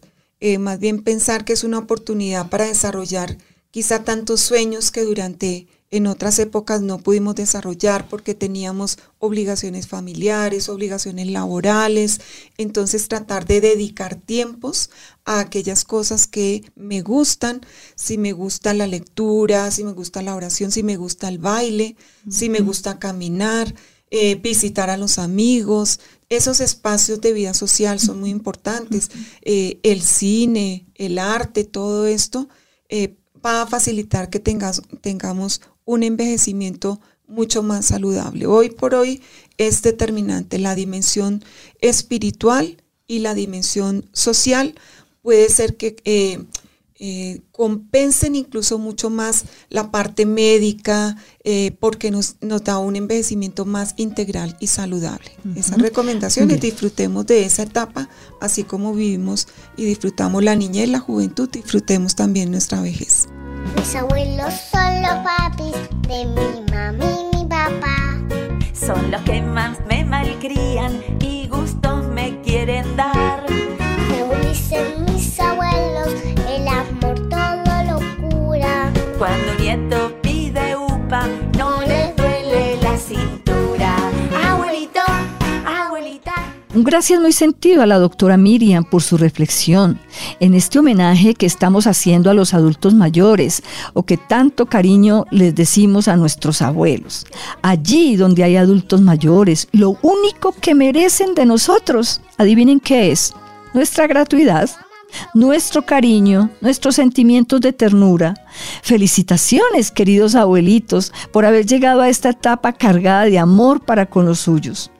más 0.59 0.79
bien 0.79 1.03
pensar 1.03 1.45
que 1.45 1.53
es 1.53 1.65
una 1.65 1.81
oportunidad 1.81 2.49
para 2.49 2.65
desarrollar 2.65 3.37
quizá 3.71 4.05
tantos 4.05 4.41
sueños 4.41 4.91
que 4.91 5.03
durante 5.03 5.67
en 5.91 6.07
otras 6.07 6.39
épocas 6.39 6.83
no 6.83 6.99
pudimos 6.99 7.37
desarrollar 7.37 8.09
porque 8.09 8.35
teníamos 8.35 8.99
obligaciones 9.19 9.87
familiares, 9.87 10.69
obligaciones 10.69 11.29
laborales. 11.29 12.21
Entonces 12.59 13.09
tratar 13.09 13.47
de 13.47 13.61
dedicar 13.61 14.17
tiempos 14.17 14.91
a 15.25 15.41
aquellas 15.41 15.85
cosas 15.85 16.27
que 16.27 16.65
me 16.75 17.03
gustan, 17.03 17.61
si 17.95 18.19
me 18.19 18.33
gusta 18.33 18.75
la 18.75 18.87
lectura, 18.87 19.71
si 19.71 19.85
me 19.85 19.93
gusta 19.93 20.23
la 20.23 20.35
oración, 20.35 20.73
si 20.73 20.83
me 20.83 20.97
gusta 20.97 21.29
el 21.29 21.39
baile, 21.39 21.97
si 22.29 22.49
me 22.49 22.61
gusta 22.61 22.99
caminar, 22.99 23.75
eh, 24.11 24.37
visitar 24.37 24.91
a 24.91 24.97
los 24.97 25.19
amigos, 25.19 26.01
esos 26.29 26.61
espacios 26.61 27.21
de 27.21 27.33
vida 27.33 27.55
social 27.55 28.01
son 28.01 28.21
muy 28.21 28.31
importantes. 28.31 29.11
Eh, 29.43 29.79
el 29.83 30.03
cine, 30.03 30.87
el 30.95 31.19
arte, 31.19 31.65
todo 31.65 32.07
esto 32.07 32.49
eh, 32.89 33.17
va 33.45 33.63
a 33.63 33.67
facilitar 33.67 34.31
que 34.31 34.41
tengas, 34.41 34.83
tengamos 35.01 35.61
un 35.87 36.03
envejecimiento 36.03 37.01
mucho 37.27 37.63
más 37.63 37.87
saludable. 37.87 38.47
Hoy 38.47 38.69
por 38.71 38.95
hoy 38.95 39.23
es 39.57 39.81
determinante 39.81 40.59
la 40.59 40.75
dimensión 40.75 41.43
espiritual 41.81 42.83
y 43.07 43.21
la 43.21 43.35
dimensión 43.35 44.05
social. 44.13 44.75
Puede 45.23 45.49
ser 45.49 45.77
que 45.77 45.97
eh, 46.05 46.45
eh, 46.99 47.43
compensen 47.53 48.35
incluso 48.37 48.79
mucho 48.79 49.11
más 49.11 49.45
la 49.69 49.91
parte 49.91 50.25
médica 50.25 51.17
eh, 51.45 51.77
porque 51.79 52.11
nos, 52.11 52.37
nos, 52.41 52.65
da 52.65 52.79
un 52.79 52.97
envejecimiento 52.97 53.67
más 53.67 53.93
integral 53.97 54.57
y 54.61 54.69
saludable. 54.69 55.31
Esas 55.57 55.79
recomendaciones, 55.79 56.59
disfrutemos 56.61 57.27
de 57.27 57.45
esa 57.45 57.65
etapa, 57.65 58.09
así 58.41 58.65
como 58.65 58.95
vivimos 58.95 59.47
y 59.77 59.85
disfrutamos 59.85 60.43
la 60.43 60.57
niñez 60.57 60.89
y 60.89 60.91
la 60.93 61.01
juventud, 61.01 61.51
disfrutemos 61.51 62.15
también 62.15 62.51
nuestra 62.51 62.81
vejez. 62.81 63.29
Mis 63.77 63.95
abuelos 63.95 64.55
son 64.71 65.03
los 65.03 65.17
papis 65.23 65.76
de 66.07 66.25
mi 66.25 66.71
mami 66.71 67.05
y 67.05 67.37
mi 67.37 67.45
papá. 67.49 68.17
Son 68.73 69.11
los 69.11 69.21
que 69.23 69.43
más 69.43 69.79
me 69.87 69.96
gracias 86.87 87.21
muy 87.21 87.33
sentido 87.33 87.83
a 87.83 87.87
la 87.87 87.99
doctora 87.99 88.37
Miriam 88.37 88.85
por 88.85 89.03
su 89.03 89.19
reflexión 89.19 89.99
en 90.39 90.55
este 90.55 90.79
homenaje 90.79 91.35
que 91.35 91.45
estamos 91.45 91.89
haciendo 91.89 92.31
a 92.31 92.35
los 92.35 92.55
adultos 92.55 92.95
mayores 92.95 93.65
o 93.93 94.05
que 94.05 94.17
tanto 94.17 94.67
cariño 94.67 95.25
les 95.33 95.55
decimos 95.55 96.07
a 96.07 96.17
nuestros 96.17 96.63
abuelos. 96.63 97.27
Allí 97.61 98.15
donde 98.15 98.45
hay 98.45 98.57
adultos 98.57 99.01
mayores, 99.01 99.69
lo 99.73 99.99
único 100.03 100.55
que 100.61 100.77
merecen 100.77 101.35
de 101.35 101.45
nosotros, 101.45 102.21
adivinen 102.39 102.79
qué 102.79 103.11
es, 103.11 103.35
nuestra 103.75 104.07
gratuidad 104.07 104.71
nuestro 105.35 105.83
cariño, 105.87 106.51
nuestros 106.61 106.97
sentimientos 106.97 107.61
de 107.61 107.73
ternura. 107.73 108.35
Felicitaciones, 108.83 109.91
queridos 109.93 110.35
abuelitos, 110.35 111.13
por 111.33 111.47
haber 111.47 111.65
llegado 111.65 112.03
a 112.03 112.09
esta 112.09 112.31
etapa 112.31 112.73
cargada 112.73 113.25
de 113.25 113.39
amor 113.39 113.85
para 113.85 114.07
con 114.07 114.27
los 114.27 114.41
suyos. 114.41 114.91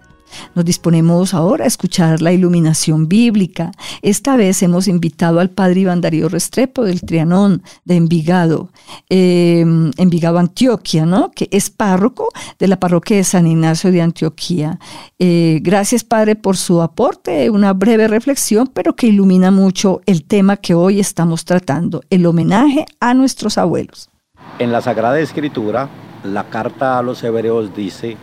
Nos 0.55 0.65
disponemos 0.65 1.35
ahora 1.35 1.65
a 1.65 1.69
escuchar 1.69 2.23
la 2.23 2.33
iluminación 2.33 3.09
bíblica. 3.09 3.73
Esta 4.03 4.37
vez 4.37 4.63
hemos 4.63 4.89
invitado 4.89 5.41
al 5.41 5.51
padre 5.51 5.81
Iván 5.81 6.01
Darío 6.01 6.29
Restrepo 6.29 6.85
del 6.85 7.03
Trianón 7.03 7.63
de 7.85 7.97
Envigado, 7.97 8.71
em, 9.09 9.91
Envigado, 9.97 10.39
Antioquia, 10.39 11.07
¿no? 11.07 11.31
que 11.31 11.49
es 11.51 11.71
párroco 11.71 12.29
de 12.59 12.69
la 12.69 12.79
parroquia 12.79 13.17
de 13.17 13.25
San 13.25 13.47
Ignacio 13.47 13.93
de 13.93 14.03
Antioquía. 14.03 14.79
Eh, 15.19 15.61
gracias, 15.63 16.05
padre, 16.05 16.37
por 16.37 16.57
su 16.57 16.83
aporte, 16.83 17.51
una 17.51 17.73
breve 17.73 18.09
reflexión, 18.09 18.69
pero 18.73 18.95
que 18.95 19.07
ilumina 19.07 19.51
mucho 19.51 20.01
el 20.07 20.25
tema 20.25 20.57
que 20.57 20.75
hoy 20.75 21.01
estamos 21.01 21.45
tratando, 21.45 22.03
el 22.11 22.27
homenaje 22.27 22.87
a 23.01 23.15
nuestros 23.15 23.59
abuelos. 23.59 24.11
En 24.59 24.73
la 24.73 24.81
Sagrada 24.81 25.19
Escritura, 25.21 25.89
la 26.25 26.45
carta 26.45 26.99
a 26.99 27.03
los 27.03 27.23
hebreos 27.23 27.75
dice, 27.75 28.17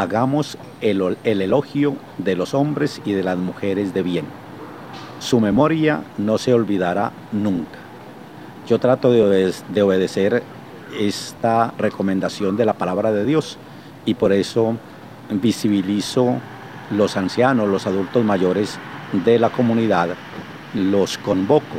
hagamos 0.00 0.56
el, 0.80 1.16
elogio 1.24 1.96
de 2.18 2.34
los 2.34 2.54
hombres 2.54 3.02
y 3.04 3.12
de 3.12 3.22
las 3.22 3.36
mujeres 3.36 3.92
de 3.92 4.02
bien. 4.02 4.24
Su 5.18 5.40
memoria 5.40 6.02
no 6.16 6.38
se 6.38 6.54
olvidará 6.54 7.12
nunca. 7.32 7.78
Yo 8.66 8.78
trato 8.78 9.12
de, 9.12 9.52
de 9.68 9.82
obedecer 9.82 10.42
esta 10.98 11.74
recomendación 11.76 12.56
de 12.56 12.64
la 12.64 12.72
palabra 12.72 13.12
de 13.12 13.24
Dios 13.24 13.58
y 14.06 14.14
por 14.14 14.32
eso 14.32 14.76
visibilizo 15.30 16.36
los 16.90 17.16
ancianos, 17.16 17.68
los 17.68 17.86
adultos 17.86 18.24
mayores 18.24 18.78
de 19.24 19.38
la 19.38 19.50
comunidad, 19.50 20.10
los 20.74 21.18
convoco 21.18 21.76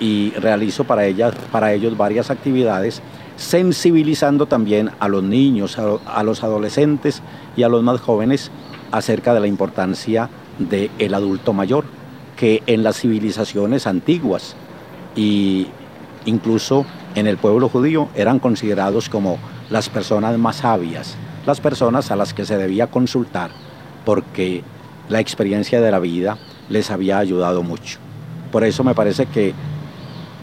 y 0.00 0.30
realizo 0.32 0.84
para, 0.84 1.04
ellas, 1.04 1.34
para 1.52 1.72
ellos 1.72 1.96
varias 1.96 2.30
actividades 2.30 3.02
sensibilizando 3.42 4.46
también 4.46 4.90
a 5.00 5.08
los 5.08 5.22
niños, 5.22 5.76
a, 5.78 6.22
los 6.22 6.44
adolescentes 6.44 7.22
y 7.56 7.64
a 7.64 7.68
los 7.68 7.82
más 7.82 8.00
jóvenes 8.00 8.50
acerca 8.92 9.34
de 9.34 9.40
la 9.40 9.48
importancia 9.48 10.30
del 10.58 11.14
adulto 11.14 11.52
mayor, 11.52 11.84
que 12.36 12.62
en 12.66 12.84
las 12.84 13.00
civilizaciones 13.00 13.86
antiguas 13.86 14.54
y 15.16 15.66
incluso 16.24 16.86
en 17.16 17.26
el 17.26 17.36
pueblo 17.36 17.68
judío 17.68 18.08
eran 18.14 18.38
considerados 18.38 19.08
como 19.08 19.38
las 19.70 19.88
personas 19.88 20.38
más 20.38 20.56
sabias, 20.56 21.16
las 21.44 21.60
personas 21.60 22.12
a 22.12 22.16
las 22.16 22.32
que 22.34 22.44
se 22.44 22.56
debía 22.56 22.86
consultar, 22.86 23.50
porque 24.04 24.62
la 25.08 25.18
experiencia 25.18 25.80
de 25.80 25.90
la 25.90 25.98
vida 25.98 26.38
les 26.68 26.92
había 26.92 27.18
ayudado 27.18 27.64
mucho. 27.64 27.98
Por 28.52 28.62
eso 28.64 28.84
me 28.84 28.94
parece 28.94 29.26
que 29.26 29.52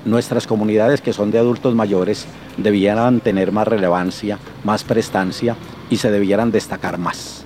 nuestras 0.10 0.48
comunidades 0.48 1.02
que 1.02 1.14
son 1.14 1.32
de 1.32 1.40
adultos 1.40 1.76
mayores 1.76 2.26
debieran 2.58 3.20
tener 3.20 3.52
más 3.52 3.68
relevancia, 3.68 4.40
más 4.64 4.84
prestancia 4.84 5.56
y 5.90 5.98
se 5.98 6.12
debieran 6.12 6.52
destacar 6.52 6.98
más. 6.98 7.46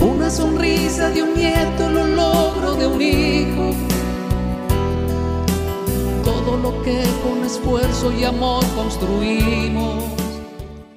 Una 0.00 0.30
sonrisa 0.30 1.10
de 1.10 1.22
un 1.22 1.34
nieto, 1.34 1.90
lo 1.90 2.06
logro 2.06 2.74
de 2.74 2.86
un 2.86 3.02
hijo. 3.02 3.74
Todo 6.24 6.56
lo 6.56 6.82
que 6.82 7.02
con 7.22 7.44
esfuerzo 7.44 8.12
y 8.12 8.24
amor 8.24 8.64
construimos. 8.74 10.04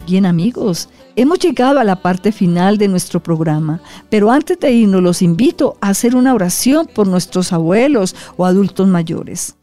Bien 0.06 0.26
amigos, 0.26 0.90
hemos 1.16 1.40
llegado 1.40 1.80
a 1.80 1.84
la 1.84 2.02
parte 2.02 2.32
final 2.32 2.78
de 2.78 2.88
nuestro 2.88 3.24
programa, 3.24 3.82
pero 4.10 4.30
antes 4.30 4.60
de 4.60 4.72
irnos 4.72 5.02
los 5.02 5.22
invito 5.22 5.78
a 5.80 5.90
hacer 5.90 6.16
una 6.16 6.34
oración 6.34 6.88
por 6.94 7.08
nuestros 7.08 7.54
abuelos 7.54 8.16
o 8.36 8.46
adultos 8.46 8.88
mayores. 8.88 9.56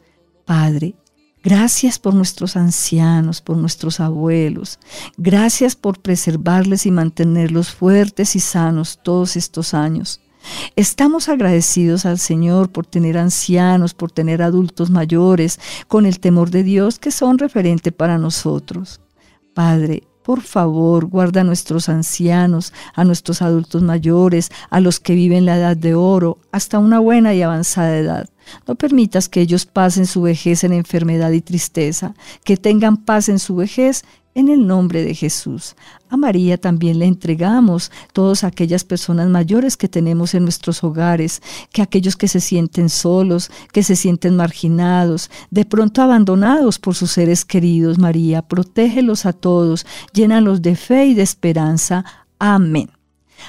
Padre, 0.46 0.94
Gracias 1.42 1.98
por 1.98 2.14
nuestros 2.14 2.56
ancianos, 2.56 3.40
por 3.40 3.56
nuestros 3.56 4.00
abuelos. 4.00 4.78
Gracias 5.16 5.76
por 5.76 6.00
preservarles 6.00 6.84
y 6.86 6.90
mantenerlos 6.90 7.70
fuertes 7.70 8.34
y 8.36 8.40
sanos 8.40 8.98
todos 9.02 9.36
estos 9.36 9.72
años. 9.72 10.20
Estamos 10.76 11.28
agradecidos 11.28 12.06
al 12.06 12.18
Señor 12.18 12.70
por 12.70 12.86
tener 12.86 13.18
ancianos, 13.18 13.94
por 13.94 14.10
tener 14.10 14.42
adultos 14.42 14.90
mayores, 14.90 15.60
con 15.86 16.06
el 16.06 16.20
temor 16.20 16.50
de 16.50 16.62
Dios 16.62 16.98
que 16.98 17.10
son 17.10 17.38
referente 17.38 17.92
para 17.92 18.18
nosotros. 18.18 19.00
Padre, 19.54 20.04
por 20.22 20.42
favor, 20.42 21.06
guarda 21.06 21.40
a 21.40 21.44
nuestros 21.44 21.88
ancianos, 21.88 22.72
a 22.94 23.04
nuestros 23.04 23.42
adultos 23.42 23.82
mayores, 23.82 24.50
a 24.70 24.80
los 24.80 25.00
que 25.00 25.14
viven 25.14 25.46
la 25.46 25.56
edad 25.56 25.76
de 25.76 25.94
oro, 25.94 26.38
hasta 26.52 26.78
una 26.78 26.98
buena 26.98 27.34
y 27.34 27.42
avanzada 27.42 27.96
edad. 27.96 28.28
No 28.66 28.74
permitas 28.74 29.28
que 29.28 29.40
ellos 29.40 29.66
pasen 29.66 30.06
su 30.06 30.22
vejez 30.22 30.64
en 30.64 30.72
enfermedad 30.72 31.32
y 31.32 31.40
tristeza, 31.40 32.14
que 32.44 32.56
tengan 32.56 32.96
paz 32.96 33.28
en 33.28 33.38
su 33.38 33.56
vejez 33.56 34.04
en 34.34 34.48
el 34.48 34.66
nombre 34.66 35.02
de 35.02 35.14
Jesús. 35.14 35.74
A 36.10 36.16
María 36.16 36.58
también 36.58 37.00
le 37.00 37.06
entregamos 37.06 37.90
todas 38.12 38.44
aquellas 38.44 38.84
personas 38.84 39.28
mayores 39.28 39.76
que 39.76 39.88
tenemos 39.88 40.32
en 40.34 40.44
nuestros 40.44 40.84
hogares, 40.84 41.42
que 41.72 41.82
aquellos 41.82 42.16
que 42.16 42.28
se 42.28 42.40
sienten 42.40 42.88
solos, 42.88 43.50
que 43.72 43.82
se 43.82 43.96
sienten 43.96 44.36
marginados, 44.36 45.30
de 45.50 45.64
pronto 45.64 46.02
abandonados 46.02 46.78
por 46.78 46.94
sus 46.94 47.10
seres 47.10 47.44
queridos. 47.44 47.98
María, 47.98 48.42
protégelos 48.42 49.26
a 49.26 49.32
todos, 49.32 49.86
llénalos 50.12 50.62
de 50.62 50.76
fe 50.76 51.06
y 51.06 51.14
de 51.14 51.22
esperanza. 51.22 52.04
Amén. 52.38 52.90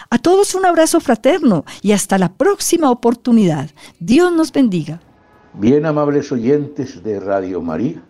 A 0.09 0.17
todos 0.17 0.55
un 0.55 0.65
abrazo 0.65 0.99
fraterno 0.99 1.65
y 1.81 1.91
hasta 1.91 2.17
la 2.17 2.33
próxima 2.33 2.89
oportunidad. 2.91 3.69
Dios 3.99 4.31
nos 4.31 4.51
bendiga. 4.51 5.01
Bien 5.53 5.85
amables 5.85 6.31
oyentes 6.31 7.03
de 7.03 7.19
Radio 7.19 7.61
María, 7.61 8.03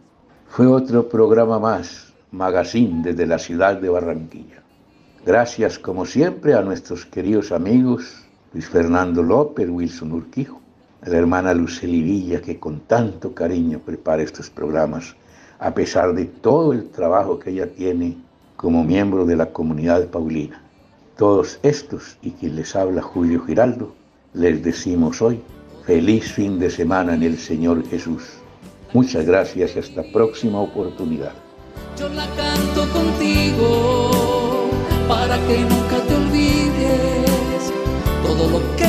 fue 0.48 0.68
otro 0.68 1.08
programa 1.08 1.60
más, 1.60 2.14
Magazine 2.32 3.02
desde 3.04 3.26
la 3.26 3.40
ciudad 3.40 3.78
de 3.78 3.90
Barranquilla. 3.90 4.62
Gracias 5.26 5.80
como 5.80 6.06
siempre 6.06 6.54
a 6.54 6.62
nuestros 6.62 7.06
queridos 7.06 7.52
amigos 7.52 8.26
Luis 8.54 8.68
Fernando 8.68 9.22
López, 9.22 9.70
Wilson 9.70 10.12
Urquijo, 10.12 10.60
a 11.02 11.10
la 11.10 11.18
hermana 11.18 11.54
Lucely 11.54 12.02
Villa 12.02 12.42
que 12.42 12.60
con 12.60 12.80
tanto 12.82 13.34
cariño 13.34 13.80
prepara 13.80 14.24
estos 14.24 14.50
programas, 14.50 15.16
a 15.60 15.74
pesar 15.74 16.14
de 16.14 16.26
todo 16.26 16.74
el 16.74 16.90
trabajo 16.90 17.38
que 17.38 17.52
ella 17.52 17.68
tiene 17.68 18.18
como 18.56 18.84
miembro 18.84 19.26
de 19.26 19.36
la 19.36 19.48
comunidad 19.48 20.08
paulina. 20.08 20.62
Todos 21.20 21.60
estos 21.64 22.16
y 22.22 22.32
quien 22.32 22.56
les 22.56 22.78
habla 22.78 23.02
Julio 23.02 23.44
Giraldo, 23.46 23.94
les 24.34 24.64
decimos 24.64 25.22
hoy, 25.22 25.42
feliz 25.86 26.32
fin 26.32 26.58
de 26.60 26.70
semana 26.70 27.14
en 27.14 27.24
el 27.24 27.38
Señor 27.38 27.86
Jesús. 27.90 28.24
Muchas 28.94 29.26
gracias 29.26 29.76
y 29.76 29.80
hasta 29.80 30.02
próxima 30.14 30.62
oportunidad. 30.62 31.34
Yo 32.00 32.08
la 32.08 32.26
canto 32.38 32.88
contigo 32.94 34.70
para 35.10 35.36
que 35.46 35.60
nunca 35.60 35.98
te 36.08 36.16
olvides 36.16 37.74
todo 38.24 38.50
lo 38.52 38.76
que 38.78 38.89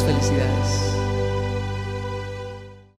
Felicidades. 0.00 0.81